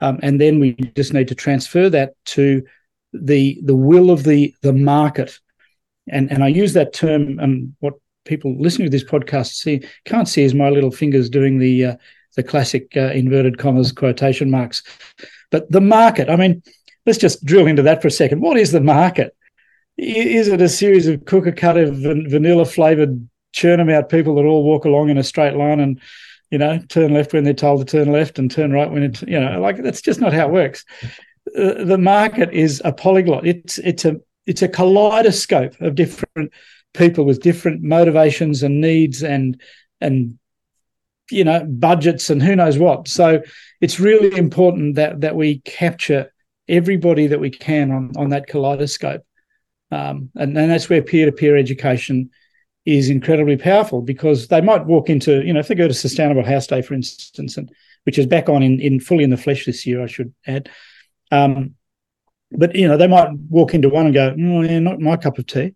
Um, 0.00 0.18
and 0.22 0.40
then 0.40 0.60
we 0.60 0.72
just 0.96 1.12
need 1.12 1.28
to 1.28 1.34
transfer 1.34 1.90
that 1.90 2.14
to 2.26 2.62
the 3.12 3.60
the 3.64 3.74
will 3.74 4.10
of 4.10 4.24
the 4.24 4.54
the 4.62 4.72
market. 4.72 5.38
And 6.10 6.30
and 6.30 6.44
I 6.44 6.48
use 6.48 6.72
that 6.74 6.92
term 6.92 7.38
and 7.38 7.74
what 7.80 7.94
people 8.24 8.54
listening 8.58 8.86
to 8.86 8.90
this 8.90 9.08
podcast 9.08 9.54
see 9.54 9.82
can't 10.04 10.28
see 10.28 10.42
is 10.42 10.54
my 10.54 10.68
little 10.68 10.90
fingers 10.90 11.30
doing 11.30 11.58
the 11.58 11.84
uh, 11.84 11.96
the 12.36 12.42
classic 12.42 12.96
uh, 12.96 13.12
inverted 13.12 13.58
commas 13.58 13.92
quotation 13.92 14.50
marks. 14.50 14.82
But 15.50 15.70
the 15.70 15.80
market, 15.80 16.28
I 16.28 16.36
mean, 16.36 16.62
let's 17.06 17.18
just 17.18 17.44
drill 17.44 17.66
into 17.66 17.82
that 17.82 18.02
for 18.02 18.08
a 18.08 18.12
second. 18.12 18.40
What 18.40 18.56
is 18.56 18.72
the 18.72 18.80
market? 18.80 19.34
is 20.00 20.48
it 20.48 20.62
a 20.62 20.68
series 20.68 21.06
of 21.06 21.24
cooker 21.26 21.52
cutter 21.52 21.90
vanilla 21.90 22.64
flavored 22.64 23.28
churn 23.52 23.78
them 23.78 23.90
out 23.90 24.08
people 24.08 24.34
that 24.34 24.44
all 24.44 24.64
walk 24.64 24.84
along 24.84 25.10
in 25.10 25.18
a 25.18 25.22
straight 25.22 25.54
line 25.54 25.80
and 25.80 26.00
you 26.50 26.58
know 26.58 26.78
turn 26.88 27.12
left 27.12 27.32
when 27.32 27.44
they're 27.44 27.52
told 27.52 27.80
to 27.80 27.84
turn 27.98 28.10
left 28.10 28.38
and 28.38 28.50
turn 28.50 28.72
right 28.72 28.90
when 28.90 29.02
it 29.02 29.22
you 29.22 29.38
know 29.38 29.60
like 29.60 29.82
that's 29.82 30.00
just 30.00 30.20
not 30.20 30.32
how 30.32 30.46
it 30.46 30.52
works 30.52 30.84
uh, 31.58 31.84
the 31.84 31.98
market 31.98 32.50
is 32.52 32.80
a 32.84 32.92
polyglot 32.92 33.46
it's 33.46 33.78
it's 33.78 34.04
a 34.04 34.18
it's 34.46 34.62
a 34.62 34.68
kaleidoscope 34.68 35.80
of 35.80 35.94
different 35.94 36.52
people 36.94 37.24
with 37.24 37.42
different 37.42 37.82
motivations 37.82 38.62
and 38.62 38.80
needs 38.80 39.22
and 39.22 39.60
and 40.00 40.38
you 41.30 41.44
know 41.44 41.64
budgets 41.64 42.30
and 42.30 42.42
who 42.42 42.56
knows 42.56 42.78
what 42.78 43.06
so 43.06 43.40
it's 43.80 44.00
really 44.00 44.36
important 44.36 44.96
that 44.96 45.20
that 45.20 45.36
we 45.36 45.60
capture 45.60 46.32
everybody 46.68 47.28
that 47.28 47.40
we 47.40 47.50
can 47.50 47.92
on 47.92 48.12
on 48.16 48.30
that 48.30 48.48
kaleidoscope 48.48 49.22
um, 49.92 50.30
and, 50.36 50.56
and 50.56 50.70
that's 50.70 50.88
where 50.88 51.02
peer 51.02 51.26
to 51.26 51.32
peer 51.32 51.56
education 51.56 52.30
is 52.86 53.10
incredibly 53.10 53.56
powerful 53.56 54.00
because 54.02 54.48
they 54.48 54.60
might 54.60 54.86
walk 54.86 55.10
into, 55.10 55.44
you 55.44 55.52
know, 55.52 55.60
if 55.60 55.68
they 55.68 55.74
go 55.74 55.88
to 55.88 55.94
Sustainable 55.94 56.44
House 56.44 56.66
Day, 56.66 56.82
for 56.82 56.94
instance, 56.94 57.56
and 57.56 57.70
which 58.04 58.18
is 58.18 58.26
back 58.26 58.48
on 58.48 58.62
in, 58.62 58.80
in 58.80 59.00
fully 59.00 59.24
in 59.24 59.30
the 59.30 59.36
flesh 59.36 59.66
this 59.66 59.86
year, 59.86 60.02
I 60.02 60.06
should 60.06 60.32
add. 60.46 60.70
Um, 61.30 61.74
but 62.52 62.74
you 62.74 62.88
know, 62.88 62.96
they 62.96 63.06
might 63.06 63.30
walk 63.48 63.74
into 63.74 63.88
one 63.88 64.06
and 64.06 64.14
go, 64.14 64.34
"Oh, 64.38 64.62
yeah, 64.62 64.78
not 64.78 65.00
my 65.00 65.16
cup 65.16 65.38
of 65.38 65.46
tea," 65.46 65.74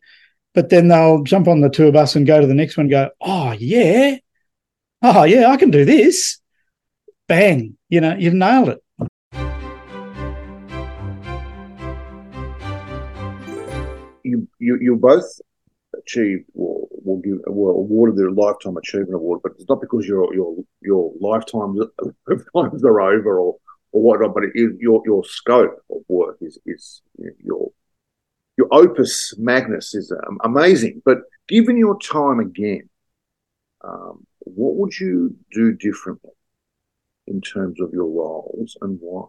but 0.54 0.70
then 0.70 0.88
they'll 0.88 1.22
jump 1.22 1.48
on 1.48 1.60
the 1.60 1.70
tour 1.70 1.92
bus 1.92 2.16
and 2.16 2.26
go 2.26 2.40
to 2.40 2.46
the 2.46 2.54
next 2.54 2.76
one. 2.76 2.84
And 2.84 2.90
go, 2.90 3.10
"Oh 3.20 3.52
yeah, 3.52 4.16
oh 5.02 5.24
yeah, 5.24 5.48
I 5.48 5.56
can 5.56 5.70
do 5.70 5.84
this." 5.84 6.40
Bang! 7.28 7.76
You 7.88 8.00
know, 8.00 8.14
you've 8.16 8.34
nailed 8.34 8.68
it. 8.70 8.84
you 14.24 14.48
you 14.58 14.78
you 14.80 14.96
both 14.96 15.40
achieved 15.96 16.44
or 16.54 16.88
will 17.04 17.18
give 17.18 17.38
were 17.46 17.70
awarded 17.70 18.16
the 18.16 18.30
lifetime 18.30 18.76
achievement 18.76 19.14
award, 19.14 19.40
but 19.42 19.52
it's 19.52 19.68
not 19.68 19.80
because 19.80 20.06
your 20.06 20.34
your 20.34 20.56
your 20.82 21.12
lifetimes 21.20 21.80
times 22.56 22.84
are 22.84 23.00
over 23.00 23.38
or 23.38 23.56
or 23.94 24.02
whatnot, 24.02 24.34
but 24.34 24.42
it 24.44 24.52
your 24.80 25.02
your 25.06 25.24
scope 25.24 25.80
of 25.88 26.02
work 26.08 26.38
is 26.40 26.58
is 26.66 27.00
your 27.16 27.70
your 28.58 28.68
opus 28.72 29.34
magnus 29.38 29.94
is 29.94 30.12
um, 30.12 30.38
amazing. 30.42 31.00
But 31.04 31.18
given 31.48 31.76
your 31.76 31.98
time 32.00 32.40
again, 32.40 32.90
um, 33.82 34.26
what 34.40 34.74
would 34.74 34.98
you 34.98 35.36
do 35.52 35.72
differently 35.72 36.32
in 37.28 37.40
terms 37.40 37.80
of 37.80 37.92
your 37.92 38.06
roles 38.06 38.76
and 38.82 38.98
why? 39.00 39.28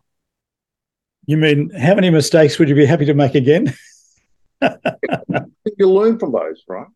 You 1.28 1.38
mean 1.38 1.70
how 1.70 1.94
many 1.94 2.10
mistakes 2.10 2.58
would 2.58 2.68
you 2.68 2.76
be 2.76 2.88
happy 2.88 3.06
to 3.06 3.14
make 3.14 3.36
again? 3.36 3.72
you 5.78 5.90
learn 5.92 6.18
from 6.18 6.32
those, 6.32 6.64
right? 6.68 6.88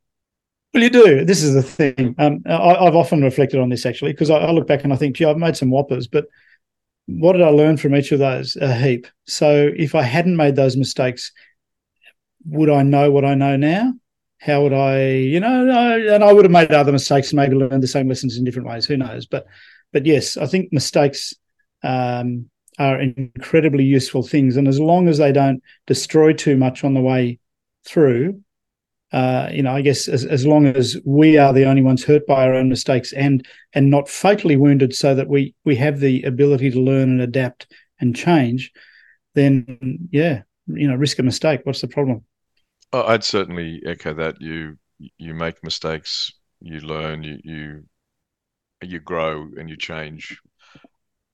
Well, 0.73 0.83
you 0.83 0.89
do. 0.89 1.23
This 1.23 1.43
is 1.43 1.53
the 1.53 1.63
thing. 1.63 2.15
Um, 2.17 2.41
I, 2.47 2.83
have 2.83 2.95
often 2.95 3.21
reflected 3.21 3.59
on 3.59 3.69
this 3.69 3.85
actually 3.85 4.13
because 4.13 4.29
I, 4.29 4.37
I, 4.37 4.51
look 4.51 4.67
back 4.67 4.83
and 4.83 4.93
I 4.93 4.95
think, 4.95 5.15
gee, 5.15 5.25
I've 5.25 5.37
made 5.37 5.57
some 5.57 5.71
whoppers, 5.71 6.07
but 6.07 6.25
what 7.17 7.33
did 7.33 7.41
I 7.41 7.49
learn 7.49 7.77
from 7.77 7.95
each 7.95 8.11
of 8.11 8.19
those? 8.19 8.55
A 8.55 8.73
heap. 8.73 9.07
So 9.25 9.71
if 9.75 9.95
I 9.95 10.03
hadn't 10.03 10.35
made 10.35 10.55
those 10.55 10.77
mistakes, 10.77 11.31
would 12.45 12.69
I 12.69 12.83
know 12.83 13.11
what 13.11 13.25
I 13.25 13.35
know 13.35 13.57
now? 13.57 13.93
How 14.39 14.63
would 14.63 14.73
I, 14.73 15.09
you 15.09 15.39
know, 15.39 15.69
and 16.13 16.23
I 16.23 16.31
would 16.31 16.45
have 16.45 16.51
made 16.51 16.71
other 16.71 16.91
mistakes 16.91 17.31
and 17.31 17.37
maybe 17.37 17.55
learned 17.55 17.83
the 17.83 17.87
same 17.87 18.07
lessons 18.07 18.37
in 18.37 18.45
different 18.45 18.69
ways. 18.69 18.85
Who 18.85 18.95
knows? 18.95 19.25
But, 19.25 19.47
but 19.91 20.05
yes, 20.05 20.37
I 20.37 20.45
think 20.45 20.71
mistakes 20.71 21.33
um, 21.83 22.49
are 22.77 23.01
incredibly 23.01 23.83
useful 23.83 24.23
things, 24.23 24.55
and 24.55 24.67
as 24.67 24.79
long 24.79 25.07
as 25.09 25.17
they 25.17 25.33
don't 25.33 25.61
destroy 25.87 26.31
too 26.31 26.55
much 26.55 26.83
on 26.83 26.93
the 26.93 27.01
way 27.01 27.39
through, 27.85 28.41
uh, 29.11 29.49
you 29.51 29.63
know, 29.63 29.73
I 29.73 29.81
guess 29.81 30.07
as, 30.07 30.25
as 30.25 30.45
long 30.45 30.67
as 30.67 30.97
we 31.05 31.37
are 31.37 31.53
the 31.53 31.65
only 31.65 31.81
ones 31.81 32.03
hurt 32.03 32.27
by 32.27 32.45
our 32.45 32.53
own 32.53 32.69
mistakes 32.69 33.13
and 33.13 33.45
and 33.73 33.89
not 33.89 34.09
fatally 34.09 34.55
wounded, 34.55 34.95
so 34.95 35.15
that 35.15 35.27
we 35.27 35.55
we 35.65 35.75
have 35.77 35.99
the 35.99 36.23
ability 36.23 36.71
to 36.71 36.79
learn 36.79 37.09
and 37.09 37.21
adapt 37.21 37.67
and 37.99 38.15
change, 38.15 38.71
then 39.35 40.07
yeah, 40.11 40.43
you 40.67 40.87
know, 40.87 40.95
risk 40.95 41.19
a 41.19 41.23
mistake. 41.23 41.61
What's 41.63 41.81
the 41.81 41.87
problem? 41.87 42.23
Oh, 42.91 43.03
I'd 43.03 43.23
certainly 43.23 43.81
echo 43.85 44.13
that. 44.15 44.41
You 44.41 44.77
you 45.17 45.33
make 45.33 45.63
mistakes, 45.63 46.31
you 46.61 46.79
learn, 46.79 47.23
you 47.23 47.39
you 47.43 47.83
you 48.81 48.99
grow 48.99 49.47
and 49.57 49.69
you 49.69 49.77
change. 49.77 50.39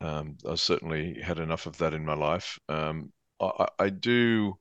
Um, 0.01 0.38
I've 0.47 0.59
certainly 0.59 1.21
had 1.21 1.39
enough 1.39 1.65
of 1.65 1.77
that 1.77 1.93
in 1.93 2.05
my 2.05 2.15
life. 2.15 2.59
Um, 2.69 3.11
I, 3.39 3.67
I 3.79 3.89
do 3.89 4.57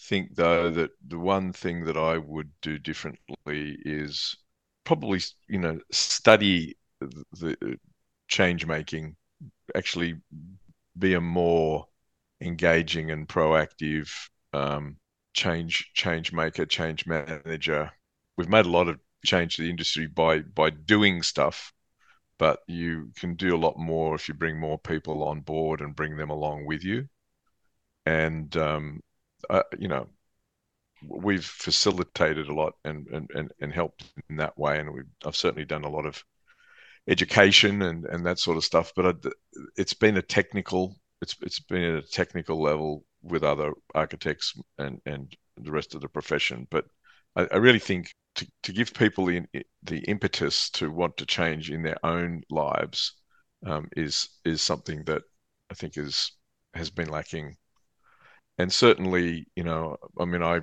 think 0.00 0.34
though 0.36 0.70
that 0.70 0.90
the 1.06 1.18
one 1.18 1.52
thing 1.52 1.84
that 1.84 1.96
I 1.96 2.18
would 2.18 2.50
do 2.62 2.78
differently 2.78 3.78
is 3.84 4.36
probably 4.84 5.20
you 5.48 5.58
know 5.58 5.80
study 5.90 6.76
the 7.00 7.78
change 8.28 8.66
making 8.66 9.16
actually 9.76 10.16
be 10.98 11.14
a 11.14 11.20
more 11.20 11.86
engaging 12.40 13.10
and 13.10 13.28
proactive 13.28 14.10
um, 14.52 14.96
change 15.34 15.90
change 15.94 16.32
maker 16.32 16.66
change 16.66 17.06
manager. 17.06 17.90
We've 18.36 18.48
made 18.48 18.66
a 18.66 18.70
lot 18.70 18.88
of 18.88 18.98
change 19.24 19.56
to 19.56 19.62
the 19.62 19.70
industry 19.70 20.06
by 20.06 20.40
by 20.40 20.70
doing 20.70 21.22
stuff 21.22 21.72
but 22.38 22.60
you 22.68 23.10
can 23.16 23.34
do 23.34 23.54
a 23.54 23.58
lot 23.58 23.76
more 23.76 24.14
if 24.14 24.28
you 24.28 24.34
bring 24.34 24.58
more 24.58 24.78
people 24.78 25.24
on 25.24 25.40
board 25.40 25.80
and 25.80 25.96
bring 25.96 26.16
them 26.16 26.30
along 26.30 26.64
with 26.66 26.84
you. 26.84 27.08
And 28.06 28.56
um, 28.56 29.00
uh, 29.50 29.62
you 29.78 29.88
know, 29.88 30.08
we've 31.06 31.44
facilitated 31.44 32.48
a 32.48 32.54
lot 32.54 32.74
and, 32.84 33.06
and, 33.08 33.30
and, 33.34 33.52
and 33.60 33.72
helped 33.72 34.04
in 34.28 34.36
that 34.36 34.58
way. 34.58 34.78
And 34.78 34.92
we've, 34.92 35.04
I've 35.24 35.36
certainly 35.36 35.64
done 35.64 35.84
a 35.84 35.90
lot 35.90 36.06
of 36.06 36.22
education 37.08 37.82
and, 37.82 38.04
and 38.04 38.26
that 38.26 38.38
sort 38.38 38.56
of 38.56 38.64
stuff, 38.64 38.92
but 38.94 39.06
I, 39.06 39.30
it's 39.76 39.94
been 39.94 40.16
a 40.16 40.22
technical, 40.22 40.96
it's, 41.22 41.36
it's 41.42 41.60
been 41.60 41.82
at 41.82 42.04
a 42.04 42.08
technical 42.08 42.60
level 42.60 43.04
with 43.22 43.42
other 43.42 43.72
architects 43.94 44.54
and, 44.78 45.00
and 45.06 45.34
the 45.56 45.72
rest 45.72 45.94
of 45.94 46.00
the 46.00 46.08
profession. 46.08 46.66
But 46.70 46.84
I, 47.36 47.46
I 47.52 47.56
really 47.56 47.78
think 47.78 48.12
to, 48.36 48.46
to 48.64 48.72
give 48.72 48.92
people 48.94 49.26
the, 49.26 49.42
the 49.82 49.98
impetus 50.00 50.70
to 50.70 50.90
want 50.90 51.16
to 51.16 51.26
change 51.26 51.70
in 51.70 51.82
their 51.82 51.98
own 52.04 52.42
lives 52.50 53.14
um, 53.66 53.88
is, 53.96 54.28
is 54.44 54.62
something 54.62 55.04
that 55.04 55.22
I 55.70 55.74
think 55.74 55.96
is, 55.96 56.32
has 56.74 56.90
been 56.90 57.08
lacking 57.08 57.56
and 58.58 58.72
certainly, 58.72 59.46
you 59.54 59.64
know, 59.64 59.96
I 60.18 60.24
mean, 60.24 60.42
I 60.42 60.60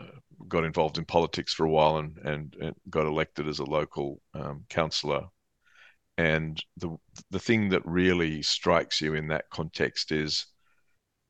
uh, 0.00 0.04
got 0.48 0.64
involved 0.64 0.98
in 0.98 1.04
politics 1.04 1.52
for 1.52 1.66
a 1.66 1.70
while 1.70 1.98
and 1.98 2.18
and, 2.18 2.56
and 2.60 2.74
got 2.90 3.06
elected 3.06 3.48
as 3.48 3.58
a 3.58 3.64
local 3.64 4.20
um, 4.34 4.64
councillor. 4.68 5.26
And 6.18 6.62
the 6.78 6.96
the 7.30 7.38
thing 7.38 7.70
that 7.70 7.86
really 7.86 8.42
strikes 8.42 9.00
you 9.00 9.14
in 9.14 9.28
that 9.28 9.50
context 9.50 10.12
is 10.12 10.46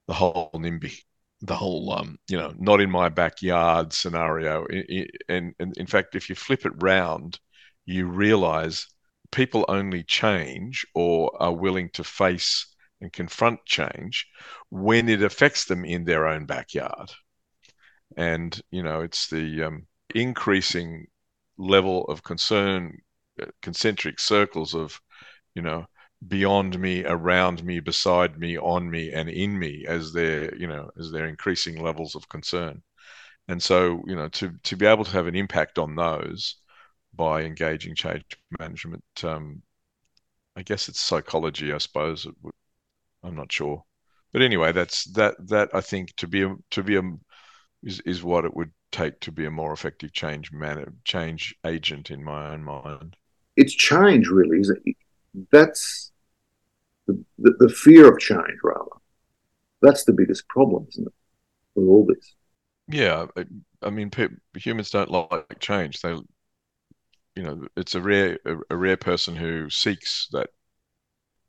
the 0.07 0.15
whole 0.15 0.51
NIMBY, 0.55 0.95
the 1.41 1.57
whole 1.57 1.93
um, 1.93 2.19
you 2.29 2.37
know, 2.39 2.55
not 2.59 2.81
in 2.81 2.91
my 2.91 3.09
backyard 3.09 3.93
scenario. 3.93 4.67
And, 5.29 5.55
and 5.59 5.77
in 5.77 5.87
fact, 5.87 6.15
if 6.15 6.29
you 6.29 6.37
flip 6.37 6.65
it 6.67 6.73
round, 6.77 7.41
you 7.85 8.07
realize 8.07 8.87
people 9.33 9.65
only 9.69 10.05
change 10.05 10.87
or 10.95 11.31
are 11.43 11.53
willing 11.53 11.91
to 11.95 12.05
face 12.05 12.67
and 13.01 13.13
confront 13.13 13.65
change 13.65 14.27
when 14.71 15.09
it 15.09 15.23
affects 15.23 15.65
them 15.67 15.85
in 15.85 16.05
their 16.05 16.27
own 16.27 16.47
backyard. 16.47 17.11
And, 18.17 18.59
you 18.71 18.83
know, 18.83 19.03
it's 19.03 19.29
the 19.29 19.65
um, 19.65 19.87
increasing 20.15 21.07
level 21.59 22.05
of 22.05 22.23
concern, 22.23 22.99
uh, 23.41 23.47
concentric 23.63 24.21
circles 24.21 24.75
of, 24.75 25.01
you 25.55 25.63
know, 25.63 25.87
beyond 26.27 26.79
me, 26.79 27.05
around 27.05 27.63
me, 27.65 27.81
beside 27.81 28.39
me, 28.39 28.57
on 28.57 28.91
me, 28.91 29.13
and 29.13 29.29
in 29.29 29.59
me 29.59 29.85
as 29.87 30.13
their, 30.13 30.55
you 30.57 30.67
know, 30.67 30.91
as 30.99 31.11
their 31.11 31.27
increasing 31.27 31.83
levels 31.83 32.15
of 32.15 32.29
concern. 32.29 32.83
And 33.49 33.63
so, 33.63 34.03
you 34.07 34.17
know, 34.17 34.29
to, 34.29 34.53
to 34.65 34.77
be 34.77 34.87
able 34.87 35.05
to 35.05 35.11
have 35.13 35.27
an 35.27 35.37
impact 35.37 35.79
on 35.79 35.95
those 35.95 36.57
by 37.15 37.43
engaging 37.43 37.95
change 37.95 38.25
management, 38.59 39.05
um, 39.23 39.63
I 40.57 40.63
guess 40.63 40.89
it's 40.89 41.01
psychology, 41.01 41.73
I 41.73 41.79
suppose, 41.79 42.27
I'm 43.27 43.35
not 43.35 43.53
sure, 43.53 43.83
but 44.33 44.43
anyway, 44.43 44.73
that's 44.73 45.05
that 45.12 45.35
that 45.49 45.71
I 45.75 45.81
think 45.81 46.15
to 46.17 46.27
be 46.27 46.43
a 46.43 46.55
to 46.71 46.83
be 46.83 46.97
a 46.97 47.03
is 47.83 48.01
is 48.01 48.23
what 48.23 48.45
it 48.45 48.55
would 48.55 48.73
take 48.93 49.21
to 49.21 49.33
be 49.33 49.45
a 49.45 49.51
more 49.51 49.73
effective 49.73 50.12
change 50.12 50.53
man 50.53 50.85
change 51.05 51.55
agent 51.65 52.11
in 52.11 52.23
my 52.23 52.51
own 52.51 52.65
mind. 52.65 53.17
It's 53.57 53.75
change, 53.75 54.29
really, 54.29 54.59
is 54.59 54.71
it? 54.71 54.97
That's 55.51 56.12
the, 57.07 57.23
the, 57.39 57.55
the 57.59 57.69
fear 57.69 58.12
of 58.12 58.19
change, 58.19 58.59
rather. 58.62 58.91
That's 59.83 60.05
the 60.05 60.12
biggest 60.12 60.49
problem, 60.49 60.87
isn't 60.91 61.07
it, 61.07 61.15
with 61.75 61.89
all 61.89 62.07
this? 62.07 62.35
Yeah, 62.89 63.27
I, 63.83 63.91
mean, 63.91 64.11
humans 64.55 64.91
don't 64.91 65.11
like 65.11 65.59
change. 65.59 66.01
They, 66.01 66.17
you 67.35 67.43
know, 67.43 67.67
it's 67.77 67.95
a 67.95 68.01
rare 68.01 68.39
a, 68.45 68.57
a 68.71 68.77
rare 68.77 68.97
person 68.97 69.35
who 69.37 69.69
seeks 69.71 70.29
that 70.33 70.51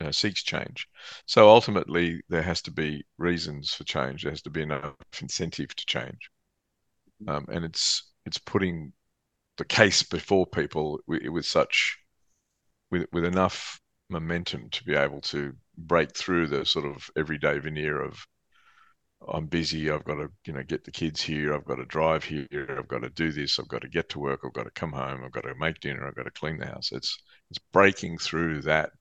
uh, 0.02 0.12
seeks 0.12 0.44
change. 0.44 0.88
So 1.26 1.50
ultimately, 1.50 2.22
there 2.30 2.42
has 2.42 2.62
to 2.64 2.72
be 2.72 3.06
reasons 3.18 3.74
for 3.74 3.84
change. 3.84 4.24
There 4.24 4.32
has 4.32 4.42
to 4.44 4.50
be 4.50 4.62
enough 4.62 4.96
incentive 5.22 5.76
to 5.76 5.86
change, 5.86 6.30
um, 7.28 7.46
and 7.52 7.66
it's 7.66 8.12
it's 8.26 8.38
putting 8.38 8.94
the 9.58 9.66
case 9.66 10.04
before 10.04 10.46
people 10.46 11.00
with, 11.08 11.24
with 11.28 11.46
such 11.46 11.98
with 12.92 13.08
with 13.12 13.26
enough 13.26 13.80
momentum 14.10 14.70
to 14.70 14.84
be 14.84 14.96
able 14.96 15.22
to 15.22 15.54
break 15.78 16.16
through 16.16 16.48
the 16.48 16.66
sort 16.66 16.86
of 16.86 17.10
everyday 17.18 17.60
veneer 17.60 18.02
of 18.02 18.26
I'm 19.28 19.48
busy. 19.48 19.90
I've 19.90 20.04
got 20.04 20.16
to, 20.16 20.30
you 20.46 20.54
know, 20.54 20.64
get 20.64 20.84
the 20.84 20.92
kids 20.92 21.22
here. 21.22 21.54
I've 21.54 21.66
got 21.66 21.76
to 21.76 21.86
drive 21.86 22.24
here. 22.24 22.48
I've 22.78 22.88
got 22.88 23.02
to 23.02 23.10
do 23.10 23.32
this. 23.32 23.60
I've 23.60 23.68
got 23.68 23.82
to 23.82 23.90
get 23.90 24.10
to 24.10 24.20
work. 24.20 24.42
I've 24.46 24.54
got 24.54 24.66
to 24.66 24.72
come 24.72 24.92
home. 24.92 25.24
I've 25.24 25.32
got 25.32 25.44
to 25.44 25.56
make 25.56 25.80
dinner. 25.80 26.08
I've 26.08 26.16
got 26.16 26.24
to 26.24 26.32
clean 26.32 26.58
the 26.58 26.68
house. 26.68 26.92
It's 26.92 27.18
it's 27.50 27.60
breaking 27.74 28.20
through 28.20 28.62
that 28.64 28.92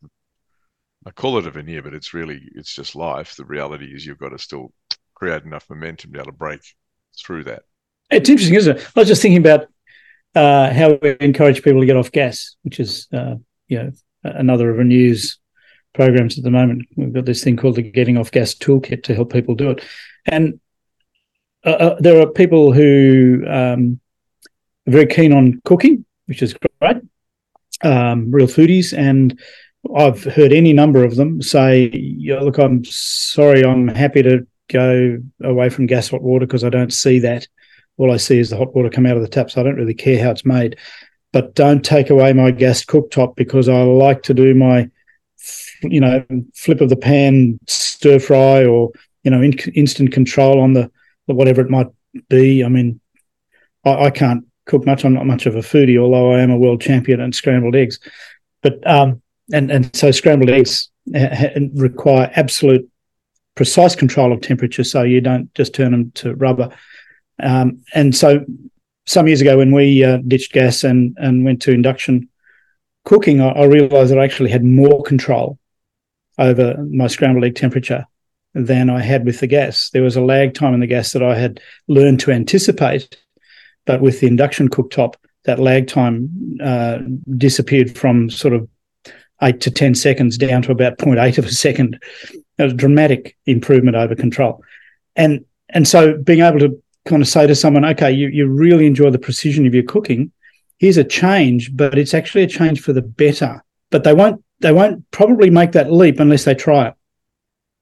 I 1.06 1.10
call 1.12 1.38
it 1.38 1.46
a 1.46 1.52
veneer, 1.52 1.82
but 1.82 1.94
it's 1.94 2.12
really 2.12 2.42
it's 2.56 2.74
just 2.74 2.96
life. 2.96 3.36
The 3.36 3.44
reality 3.44 3.86
is 3.94 4.04
you've 4.04 4.18
got 4.18 4.30
to 4.30 4.38
still 4.38 4.72
create 5.14 5.44
enough 5.44 5.70
momentum 5.70 6.10
to 6.10 6.12
be 6.12 6.18
able 6.18 6.32
to 6.32 6.36
break 6.36 6.60
through 7.16 7.44
that. 7.44 7.62
It's 8.10 8.28
interesting, 8.28 8.56
isn't 8.56 8.76
it? 8.76 8.86
I 8.96 9.00
was 9.00 9.08
just 9.08 9.22
thinking 9.22 9.38
about 9.38 9.68
uh, 10.34 10.72
how 10.72 10.98
we 11.00 11.16
encourage 11.20 11.62
people 11.62 11.80
to 11.80 11.86
get 11.86 11.96
off 11.96 12.10
gas, 12.10 12.56
which 12.62 12.80
is 12.80 13.06
uh, 13.12 13.36
you 13.68 13.78
know 13.78 13.92
another 14.24 14.68
of 14.70 14.78
our 14.78 14.84
news 14.84 15.38
programs 15.94 16.38
at 16.38 16.44
the 16.44 16.50
moment. 16.50 16.88
We've 16.96 17.12
got 17.12 17.24
this 17.24 17.42
thing 17.44 17.56
called 17.56 17.76
the 17.76 17.82
Getting 17.82 18.18
Off 18.18 18.32
Gas 18.32 18.54
Toolkit 18.54 19.04
to 19.04 19.14
help 19.14 19.32
people 19.32 19.54
do 19.54 19.70
it, 19.70 19.84
and 20.26 20.58
uh, 21.64 21.70
uh 21.70 21.96
there 22.00 22.20
are 22.20 22.26
people 22.26 22.72
who 22.72 23.44
um, 23.46 24.00
are 24.88 24.92
very 24.92 25.06
keen 25.06 25.32
on 25.32 25.60
cooking, 25.64 26.04
which 26.26 26.42
is 26.42 26.56
great, 26.80 26.96
um, 27.84 28.32
real 28.32 28.48
foodies, 28.48 28.92
and 28.96 29.38
I've 29.94 30.24
heard 30.24 30.52
any 30.52 30.72
number 30.72 31.04
of 31.04 31.16
them 31.16 31.42
say, 31.42 31.90
yeah, 31.90 32.40
"Look, 32.40 32.58
I'm 32.58 32.84
sorry, 32.84 33.64
I'm 33.64 33.88
happy 33.88 34.22
to 34.22 34.46
go 34.68 35.18
away 35.42 35.68
from 35.68 35.86
gas 35.86 36.08
hot 36.08 36.22
water 36.22 36.46
because 36.46 36.64
I 36.64 36.70
don't 36.70 36.92
see 36.92 37.18
that. 37.20 37.46
All 37.98 38.12
I 38.12 38.16
see 38.16 38.38
is 38.38 38.50
the 38.50 38.56
hot 38.56 38.74
water 38.74 38.90
come 38.90 39.06
out 39.06 39.16
of 39.16 39.22
the 39.22 39.28
taps. 39.28 39.56
I 39.56 39.62
don't 39.62 39.76
really 39.76 39.94
care 39.94 40.22
how 40.22 40.30
it's 40.30 40.44
made. 40.44 40.76
But 41.32 41.54
don't 41.54 41.84
take 41.84 42.10
away 42.10 42.32
my 42.32 42.50
gas 42.50 42.84
cooktop 42.84 43.36
because 43.36 43.68
I 43.68 43.82
like 43.82 44.22
to 44.24 44.34
do 44.34 44.54
my, 44.54 44.90
you 45.82 46.00
know, 46.00 46.24
flip 46.54 46.80
of 46.80 46.88
the 46.88 46.96
pan 46.96 47.58
stir 47.66 48.18
fry 48.18 48.64
or 48.64 48.92
you 49.26 49.30
know, 49.30 49.42
in, 49.42 49.58
instant 49.74 50.12
control 50.12 50.60
on 50.60 50.72
the 50.72 50.88
whatever 51.26 51.60
it 51.60 51.68
might 51.68 51.88
be. 52.28 52.62
I 52.64 52.68
mean, 52.68 53.00
I, 53.84 54.04
I 54.04 54.10
can't 54.10 54.46
cook 54.66 54.86
much. 54.86 55.04
I'm 55.04 55.14
not 55.14 55.26
much 55.26 55.46
of 55.46 55.56
a 55.56 55.60
foodie, 55.60 55.98
although 55.98 56.32
I 56.32 56.40
am 56.40 56.52
a 56.52 56.56
world 56.56 56.80
champion 56.80 57.20
in 57.20 57.32
scrambled 57.32 57.74
eggs. 57.74 57.98
But 58.62 58.86
um, 58.86 59.20
and 59.52 59.70
and 59.70 59.94
so 59.94 60.10
scrambled 60.10 60.50
eggs 60.50 60.90
require 61.74 62.30
absolute 62.34 62.88
precise 63.54 63.94
control 63.94 64.32
of 64.32 64.40
temperature, 64.40 64.84
so 64.84 65.02
you 65.02 65.20
don't 65.20 65.52
just 65.54 65.74
turn 65.74 65.92
them 65.92 66.10
to 66.12 66.34
rubber. 66.34 66.70
Um, 67.42 67.82
and 67.94 68.14
so 68.14 68.44
some 69.06 69.26
years 69.26 69.40
ago 69.40 69.58
when 69.58 69.72
we 69.72 70.04
uh, 70.04 70.18
ditched 70.26 70.52
gas 70.52 70.84
and, 70.84 71.16
and 71.18 71.44
went 71.44 71.62
to 71.62 71.72
induction 71.72 72.28
cooking, 73.04 73.40
I, 73.40 73.50
I 73.50 73.64
realized 73.64 74.10
that 74.10 74.18
I 74.18 74.24
actually 74.24 74.50
had 74.50 74.64
more 74.64 75.02
control 75.02 75.58
over 76.38 76.76
my 76.90 77.06
scrambled 77.06 77.44
egg 77.44 77.54
temperature 77.54 78.04
than 78.54 78.90
I 78.90 79.00
had 79.00 79.24
with 79.24 79.40
the 79.40 79.46
gas. 79.46 79.90
There 79.90 80.02
was 80.02 80.16
a 80.16 80.22
lag 80.22 80.54
time 80.54 80.74
in 80.74 80.80
the 80.80 80.86
gas 80.86 81.12
that 81.12 81.22
I 81.22 81.38
had 81.38 81.60
learned 81.88 82.20
to 82.20 82.32
anticipate, 82.32 83.16
but 83.84 84.00
with 84.00 84.20
the 84.20 84.26
induction 84.26 84.68
cooktop, 84.68 85.14
that 85.44 85.58
lag 85.58 85.86
time 85.86 86.58
uh, 86.62 86.98
disappeared 87.36 87.96
from 87.96 88.28
sort 88.28 88.54
of 88.54 88.68
eight 89.42 89.60
to 89.60 89.70
10 89.70 89.94
seconds 89.94 90.38
down 90.38 90.62
to 90.62 90.72
about 90.72 90.98
0.8 90.98 91.38
of 91.38 91.44
a 91.44 91.52
second, 91.52 92.00
a 92.58 92.68
dramatic 92.68 93.36
improvement 93.46 93.96
over 93.96 94.14
control. 94.14 94.62
And, 95.14 95.44
and 95.68 95.86
so 95.86 96.16
being 96.16 96.40
able 96.40 96.60
to 96.60 96.82
kind 97.04 97.22
of 97.22 97.28
say 97.28 97.46
to 97.46 97.54
someone, 97.54 97.84
okay, 97.84 98.12
you, 98.12 98.28
you 98.28 98.46
really 98.46 98.86
enjoy 98.86 99.10
the 99.10 99.18
precision 99.18 99.66
of 99.66 99.74
your 99.74 99.84
cooking. 99.84 100.32
Here's 100.78 100.96
a 100.96 101.04
change, 101.04 101.74
but 101.74 101.98
it's 101.98 102.14
actually 102.14 102.44
a 102.44 102.48
change 102.48 102.80
for 102.80 102.92
the 102.92 103.02
better. 103.02 103.62
But 103.90 104.04
they 104.04 104.14
won't, 104.14 104.42
they 104.60 104.72
won't 104.72 105.10
probably 105.10 105.50
make 105.50 105.72
that 105.72 105.92
leap 105.92 106.20
unless 106.20 106.44
they 106.44 106.54
try 106.54 106.88
it. 106.88 106.94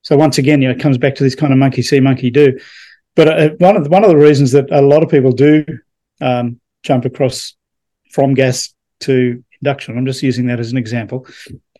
So 0.02 0.16
once 0.16 0.38
again, 0.38 0.60
you 0.60 0.68
know, 0.68 0.74
it 0.74 0.80
comes 0.80 0.98
back 0.98 1.14
to 1.16 1.24
this 1.24 1.34
kind 1.34 1.52
of 1.52 1.58
monkey 1.58 1.82
see, 1.82 1.98
monkey 1.98 2.30
do. 2.30 2.58
But 3.16 3.28
uh, 3.28 3.50
one 3.58 3.76
of 3.76 3.84
the, 3.84 3.90
one 3.90 4.04
of 4.04 4.10
the 4.10 4.16
reasons 4.16 4.52
that 4.52 4.70
a 4.70 4.82
lot 4.82 5.02
of 5.02 5.08
people 5.08 5.32
do 5.32 5.64
um, 6.20 6.60
jump 6.82 7.04
across 7.04 7.54
from 8.10 8.34
gas 8.34 8.74
to 9.00 9.42
induction, 9.64 9.96
I'm 9.96 10.04
just 10.04 10.22
using 10.22 10.46
that 10.46 10.60
as 10.60 10.72
an 10.72 10.78
example, 10.78 11.26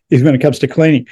is 0.08 0.22
when 0.22 0.34
it 0.34 0.40
comes 0.40 0.58
to 0.60 0.68
cleaning. 0.68 1.06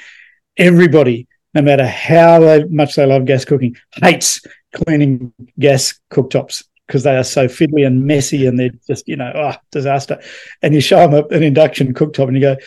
Everybody, 0.57 1.27
no 1.53 1.61
matter 1.61 1.85
how 1.85 2.39
they, 2.39 2.63
much 2.65 2.95
they 2.95 3.05
love 3.05 3.25
gas 3.25 3.45
cooking, 3.45 3.75
hates 4.01 4.41
cleaning 4.73 5.33
gas 5.59 5.99
cooktops 6.11 6.63
because 6.87 7.03
they 7.03 7.15
are 7.15 7.23
so 7.23 7.47
fiddly 7.47 7.85
and 7.85 8.05
messy 8.05 8.47
and 8.47 8.59
they're 8.59 8.71
just, 8.87 9.07
you 9.07 9.15
know, 9.15 9.31
oh, 9.35 9.53
disaster. 9.71 10.19
And 10.63 10.73
you 10.73 10.81
show 10.81 11.07
them 11.07 11.25
an 11.29 11.43
induction 11.43 11.93
cooktop 11.93 12.27
and 12.27 12.35
you 12.35 12.41
go, 12.41 12.57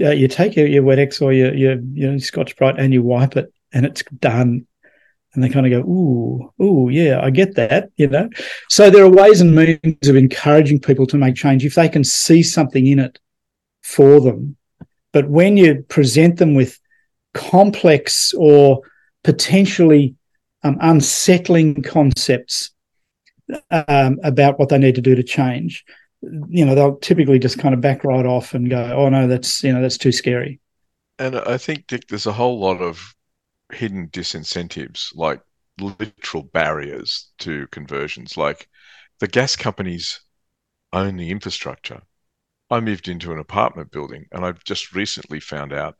uh, 0.00 0.10
you 0.10 0.28
take 0.28 0.54
your, 0.54 0.66
your 0.66 0.84
Wettex 0.84 1.20
or 1.20 1.32
your, 1.32 1.52
your, 1.54 1.80
your 1.92 2.18
Scotch-Brite 2.18 2.78
and 2.78 2.92
you 2.92 3.02
wipe 3.02 3.36
it 3.36 3.52
and 3.72 3.84
it's 3.84 4.04
done. 4.18 4.66
And 5.34 5.44
they 5.44 5.50
kind 5.50 5.66
of 5.66 5.82
go, 5.84 5.88
ooh, 5.88 6.64
ooh, 6.64 6.88
yeah, 6.88 7.20
I 7.22 7.28
get 7.28 7.56
that, 7.56 7.90
you 7.96 8.06
know. 8.06 8.30
So 8.70 8.88
there 8.88 9.04
are 9.04 9.10
ways 9.10 9.42
and 9.42 9.54
means 9.54 10.08
of 10.08 10.16
encouraging 10.16 10.80
people 10.80 11.06
to 11.08 11.18
make 11.18 11.34
change 11.34 11.64
if 11.64 11.74
they 11.74 11.90
can 11.90 12.04
see 12.04 12.42
something 12.42 12.86
in 12.86 13.00
it 13.00 13.18
for 13.86 14.20
them. 14.20 14.56
But 15.12 15.30
when 15.30 15.56
you 15.56 15.84
present 15.88 16.38
them 16.38 16.54
with 16.54 16.78
complex 17.34 18.34
or 18.36 18.82
potentially 19.22 20.16
um, 20.64 20.76
unsettling 20.80 21.82
concepts 21.82 22.72
um, 23.70 24.18
about 24.24 24.58
what 24.58 24.70
they 24.70 24.78
need 24.78 24.96
to 24.96 25.00
do 25.00 25.14
to 25.14 25.22
change, 25.22 25.84
you 26.48 26.64
know, 26.64 26.74
they'll 26.74 26.96
typically 26.96 27.38
just 27.38 27.60
kind 27.60 27.74
of 27.74 27.80
back 27.80 28.02
right 28.02 28.26
off 28.26 28.54
and 28.54 28.68
go, 28.68 28.92
"Oh 28.96 29.08
no, 29.08 29.28
that's 29.28 29.62
you 29.62 29.72
know 29.72 29.80
that's 29.80 29.98
too 29.98 30.12
scary." 30.12 30.58
And 31.18 31.36
I 31.36 31.56
think 31.56 31.86
Dick, 31.86 32.08
there's 32.08 32.26
a 32.26 32.32
whole 32.32 32.58
lot 32.58 32.82
of 32.82 33.14
hidden 33.72 34.08
disincentives, 34.08 35.14
like 35.14 35.40
literal 35.80 36.42
barriers 36.42 37.30
to 37.38 37.68
conversions. 37.68 38.36
Like 38.36 38.68
the 39.20 39.28
gas 39.28 39.54
companies 39.54 40.20
own 40.92 41.16
the 41.16 41.30
infrastructure. 41.30 42.02
I 42.70 42.80
moved 42.80 43.08
into 43.08 43.32
an 43.32 43.38
apartment 43.38 43.92
building 43.92 44.26
and 44.32 44.44
I've 44.44 44.64
just 44.64 44.92
recently 44.94 45.40
found 45.40 45.72
out 45.72 45.96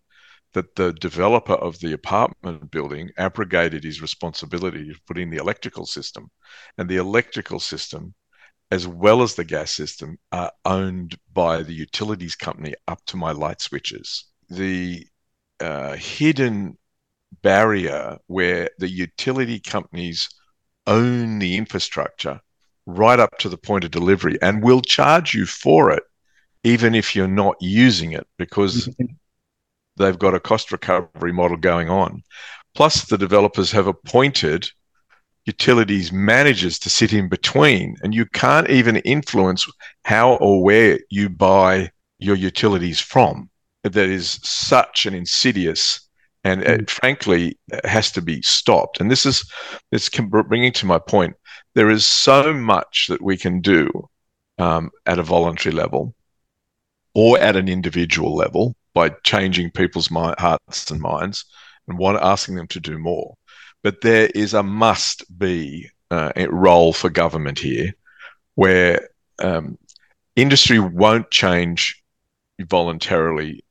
that 0.52 0.74
the 0.74 0.92
developer 0.94 1.52
of 1.52 1.78
the 1.80 1.92
apartment 1.92 2.70
building 2.70 3.10
abrogated 3.18 3.84
his 3.84 4.00
responsibility 4.00 4.84
to 4.88 5.00
put 5.06 5.18
in 5.18 5.30
the 5.30 5.36
electrical 5.36 5.86
system. 5.86 6.30
And 6.78 6.88
the 6.88 6.96
electrical 6.96 7.60
system, 7.60 8.14
as 8.70 8.86
well 8.86 9.22
as 9.22 9.34
the 9.34 9.44
gas 9.44 9.72
system, 9.72 10.18
are 10.32 10.50
owned 10.64 11.16
by 11.32 11.62
the 11.62 11.74
utilities 11.74 12.34
company 12.34 12.74
up 12.88 13.04
to 13.06 13.16
my 13.16 13.32
light 13.32 13.60
switches. 13.60 14.24
The 14.48 15.06
uh, 15.60 15.94
hidden 15.96 16.78
barrier 17.42 18.18
where 18.26 18.70
the 18.78 18.88
utility 18.88 19.60
companies 19.60 20.28
own 20.86 21.38
the 21.38 21.56
infrastructure 21.56 22.40
right 22.86 23.18
up 23.18 23.38
to 23.38 23.48
the 23.48 23.58
point 23.58 23.84
of 23.84 23.90
delivery 23.90 24.38
and 24.40 24.62
will 24.62 24.80
charge 24.80 25.34
you 25.34 25.44
for 25.44 25.90
it 25.90 26.02
even 26.66 26.94
if 26.94 27.14
you're 27.14 27.28
not 27.28 27.56
using 27.60 28.12
it 28.12 28.26
because 28.38 28.88
mm-hmm. 28.88 29.14
they've 29.96 30.18
got 30.18 30.34
a 30.34 30.40
cost 30.40 30.72
recovery 30.72 31.32
model 31.32 31.56
going 31.56 31.88
on 31.88 32.22
plus 32.74 33.04
the 33.04 33.16
developers 33.16 33.70
have 33.70 33.86
appointed 33.86 34.68
utilities 35.44 36.10
managers 36.10 36.76
to 36.78 36.90
sit 36.90 37.12
in 37.12 37.28
between 37.28 37.96
and 38.02 38.14
you 38.14 38.26
can't 38.26 38.68
even 38.68 38.96
influence 38.96 39.64
how 40.04 40.34
or 40.36 40.62
where 40.62 40.98
you 41.08 41.28
buy 41.28 41.88
your 42.18 42.36
utilities 42.36 42.98
from 42.98 43.48
that 43.84 43.96
is 44.08 44.40
such 44.42 45.06
an 45.06 45.14
insidious 45.14 46.00
and 46.42 46.62
it, 46.62 46.80
mm. 46.80 46.90
frankly 46.90 47.58
has 47.84 48.10
to 48.12 48.22
be 48.22 48.42
stopped. 48.42 49.00
And 49.00 49.10
this 49.10 49.24
is 49.24 49.48
this 49.92 50.08
bringing 50.08 50.72
to 50.72 50.86
my 50.86 50.98
point. 50.98 51.34
There 51.74 51.90
is 51.90 52.06
so 52.06 52.52
much 52.52 53.06
that 53.08 53.22
we 53.22 53.36
can 53.36 53.60
do 53.60 53.90
um, 54.58 54.90
at 55.06 55.18
a 55.18 55.22
voluntary 55.22 55.74
level 55.74 56.15
or 57.16 57.38
at 57.38 57.56
an 57.56 57.66
individual 57.66 58.36
level 58.36 58.76
by 58.92 59.08
changing 59.24 59.70
people's 59.70 60.10
mind, 60.10 60.34
hearts 60.38 60.90
and 60.90 61.00
minds 61.00 61.46
and 61.88 61.96
want, 61.96 62.22
asking 62.22 62.56
them 62.56 62.66
to 62.66 62.78
do 62.78 62.98
more. 62.98 63.34
But 63.82 64.02
there 64.02 64.28
is 64.34 64.52
a 64.52 64.62
must 64.62 65.24
be 65.38 65.88
uh, 66.10 66.32
role 66.50 66.92
for 66.92 67.08
government 67.08 67.58
here 67.58 67.94
where 68.54 69.08
um, 69.38 69.78
industry 70.36 70.78
won't 70.78 71.30
change 71.30 72.02
voluntarily 72.60 73.64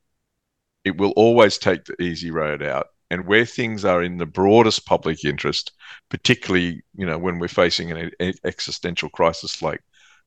it 0.84 0.96
will 0.96 1.12
always 1.16 1.56
take 1.56 1.84
the 1.84 2.00
easy 2.02 2.32
road 2.32 2.62
out. 2.62 2.88
And 3.10 3.26
where 3.26 3.44
things 3.44 3.84
are 3.84 4.02
in 4.02 4.18
the 4.18 4.26
broadest 4.26 4.86
public 4.86 5.24
interest, 5.24 5.70
particularly 6.08 6.82
you 6.96 7.06
know 7.06 7.18
when 7.18 7.38
we're 7.38 7.46
facing 7.46 7.92
an 7.92 8.10
existential 8.44 9.08
crisis 9.08 9.62
like 9.62 9.82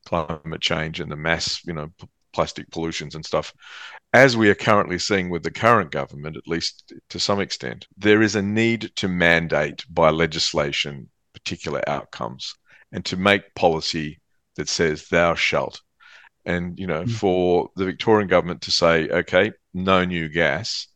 climate 0.06 0.62
change 0.62 1.00
and 1.00 1.12
the 1.12 1.16
mass 1.16 1.62
you 1.66 1.74
know 1.74 1.90
plastic 2.32 2.70
pollutions 2.70 3.14
and 3.14 3.24
stuff, 3.24 3.52
as 4.12 4.36
we 4.36 4.48
are 4.50 4.54
currently 4.54 4.98
seeing 4.98 5.30
with 5.30 5.42
the 5.42 5.50
current 5.50 5.90
government, 5.90 6.36
at 6.36 6.48
least 6.48 6.92
to 7.08 7.18
some 7.18 7.40
extent, 7.40 7.86
there 7.96 8.22
is 8.22 8.34
a 8.34 8.42
need 8.42 8.90
to 8.96 9.08
mandate 9.08 9.84
by 9.88 10.10
legislation 10.10 11.08
particular 11.32 11.82
outcomes 11.88 12.54
and 12.92 13.04
to 13.04 13.16
make 13.16 13.54
policy 13.54 14.20
that 14.56 14.68
says 14.68 15.08
thou 15.08 15.34
shalt 15.34 15.80
and 16.44 16.78
you 16.78 16.86
know, 16.86 17.04
mm. 17.04 17.10
for 17.10 17.70
the 17.76 17.84
Victorian 17.84 18.28
government 18.28 18.62
to 18.62 18.70
say, 18.70 19.08
okay, 19.08 19.52
no 19.74 20.04
new 20.04 20.28
gas, 20.28 20.88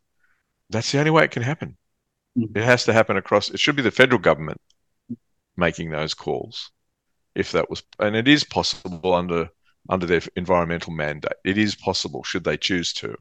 that's 0.71 0.91
the 0.91 0.99
only 0.99 1.11
way 1.11 1.25
it 1.25 1.31
can 1.31 1.43
happen. 1.43 1.77
Mm. 2.39 2.57
It 2.57 2.65
has 2.65 2.85
to 2.85 2.93
happen 2.93 3.17
across. 3.17 3.51
It 3.51 3.61
should 3.61 3.77
be 3.77 3.83
the 3.83 3.91
federal 3.91 4.21
government 4.21 4.61
making 5.57 5.91
those 5.91 6.15
calls, 6.15 6.71
if 7.35 7.53
that 7.53 7.71
was, 7.71 7.83
and 7.99 8.17
it 8.17 8.27
is 8.27 8.45
possible 8.45 9.15
under 9.15 9.49
under 9.89 10.07
their 10.07 10.23
environmental 10.37 10.93
mandate. 10.93 11.33
It 11.45 11.59
is 11.59 11.75
possible, 11.75 12.23
should 12.23 12.45
they 12.45 12.57
choose 12.57 12.93
to. 12.95 13.17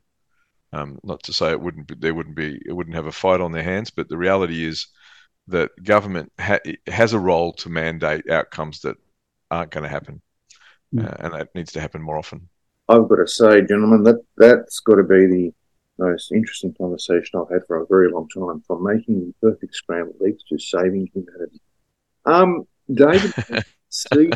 Um, 0.71 0.99
not 1.03 1.21
to 1.23 1.33
say 1.33 1.51
it 1.51 1.61
wouldn't 1.61 1.87
be, 1.87 1.95
there 1.95 2.15
wouldn't 2.15 2.35
be, 2.35 2.59
it 2.65 2.73
wouldn't 2.73 2.95
have 2.95 3.05
a 3.05 3.11
fight 3.11 3.41
on 3.41 3.51
their 3.51 3.63
hands, 3.63 3.91
but 3.91 4.09
the 4.09 4.17
reality 4.17 4.65
is 4.65 4.87
that 5.47 5.71
government 5.83 6.31
ha- 6.39 6.59
has 6.87 7.13
a 7.13 7.19
role 7.19 7.53
to 7.53 7.69
mandate 7.69 8.29
outcomes 8.29 8.81
that 8.81 8.97
aren't 9.51 9.71
going 9.71 9.83
to 9.83 9.89
happen. 9.89 10.21
Mm. 10.93 11.07
uh, 11.07 11.15
and 11.19 11.33
that 11.33 11.55
needs 11.55 11.71
to 11.73 11.81
happen 11.81 12.01
more 12.01 12.17
often. 12.17 12.47
I've 12.89 13.07
got 13.07 13.15
to 13.15 13.27
say, 13.27 13.61
gentlemen, 13.61 14.03
that 14.03 14.23
that's 14.37 14.79
got 14.79 14.95
to 14.95 15.03
be 15.03 15.25
the 15.25 15.53
most 15.97 16.31
interesting 16.31 16.73
conversation 16.77 17.39
I've 17.39 17.51
had 17.51 17.65
for 17.67 17.81
a 17.81 17.87
very 17.87 18.11
long 18.11 18.27
time. 18.29 18.61
From 18.67 18.83
making 18.83 19.19
the 19.19 19.33
perfect 19.41 19.75
scrambled 19.75 20.21
eggs 20.25 20.43
to 20.49 20.59
saving 20.59 21.09
humanity. 21.13 21.61
Um, 22.25 22.67
David, 22.93 23.33
Steve, 23.89 24.33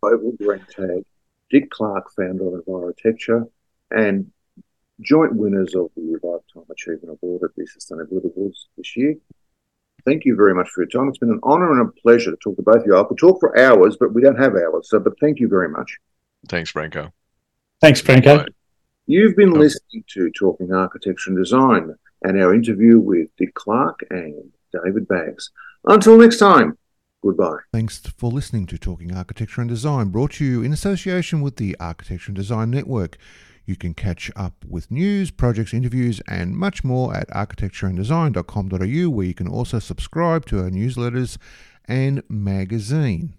Global 0.00 0.32
Greentag, 0.40 1.04
Dick 1.50 1.70
Clarke, 1.70 2.10
founder 2.16 2.58
of 2.58 2.64
Envirotecture, 2.64 3.48
and 3.90 4.30
joint 5.00 5.34
winners 5.34 5.74
of 5.74 5.90
the 5.96 6.18
Lifetime 6.22 6.70
Achievement 6.70 7.18
Award 7.22 7.42
at 7.44 7.54
the 7.56 7.64
Sustainability 7.64 8.34
Awards 8.34 8.68
this 8.76 8.96
year 8.96 9.16
thank 10.06 10.24
you 10.24 10.36
very 10.36 10.54
much 10.54 10.70
for 10.70 10.82
your 10.82 10.88
time. 10.88 11.08
It's 11.08 11.18
been 11.18 11.30
an 11.30 11.40
honor 11.42 11.72
and 11.72 11.88
a 11.88 12.00
pleasure 12.00 12.30
to 12.30 12.36
talk 12.36 12.56
to 12.56 12.62
both 12.62 12.76
of 12.76 12.86
you. 12.86 12.96
I 12.96 13.04
could 13.04 13.18
talk 13.18 13.40
for 13.40 13.58
hours, 13.58 13.96
but 13.98 14.14
we 14.14 14.22
don't 14.22 14.38
have 14.38 14.54
hours. 14.54 14.88
So, 14.88 15.00
but 15.00 15.18
thank 15.20 15.40
you 15.40 15.48
very 15.48 15.68
much. 15.68 15.98
Thanks, 16.48 16.72
Branko. 16.72 17.10
Thanks, 17.80 18.00
Branko. 18.00 18.44
Bye. 18.44 18.48
You've 19.06 19.36
been 19.36 19.52
listening 19.52 20.04
to 20.14 20.30
Talking 20.30 20.72
Architecture 20.72 21.30
and 21.30 21.38
Design 21.38 21.94
and 22.22 22.40
our 22.40 22.54
interview 22.54 22.98
with 22.98 23.28
Dick 23.36 23.54
Clarke 23.54 24.00
and 24.10 24.50
David 24.72 25.06
Baggs. 25.06 25.50
Until 25.84 26.16
next 26.16 26.38
time, 26.38 26.78
goodbye. 27.26 27.58
Thanks 27.72 27.98
for 27.98 28.30
listening 28.30 28.66
to 28.66 28.78
Talking 28.78 29.14
Architecture 29.14 29.60
and 29.60 29.70
Design, 29.70 30.08
brought 30.08 30.32
to 30.32 30.44
you 30.44 30.62
in 30.62 30.72
association 30.72 31.40
with 31.40 31.56
the 31.56 31.76
Architecture 31.78 32.30
and 32.30 32.36
Design 32.36 32.70
Network. 32.70 33.16
You 33.66 33.76
can 33.76 33.94
catch 33.94 34.30
up 34.36 34.64
with 34.66 34.90
news, 34.90 35.30
projects, 35.30 35.74
interviews, 35.74 36.20
and 36.28 36.56
much 36.56 36.84
more 36.84 37.14
at 37.16 37.28
architectureanddesign.com.au, 37.30 39.10
where 39.10 39.26
you 39.26 39.34
can 39.34 39.48
also 39.48 39.78
subscribe 39.80 40.46
to 40.46 40.60
our 40.60 40.70
newsletters 40.70 41.36
and 41.86 42.22
magazine. 42.28 43.34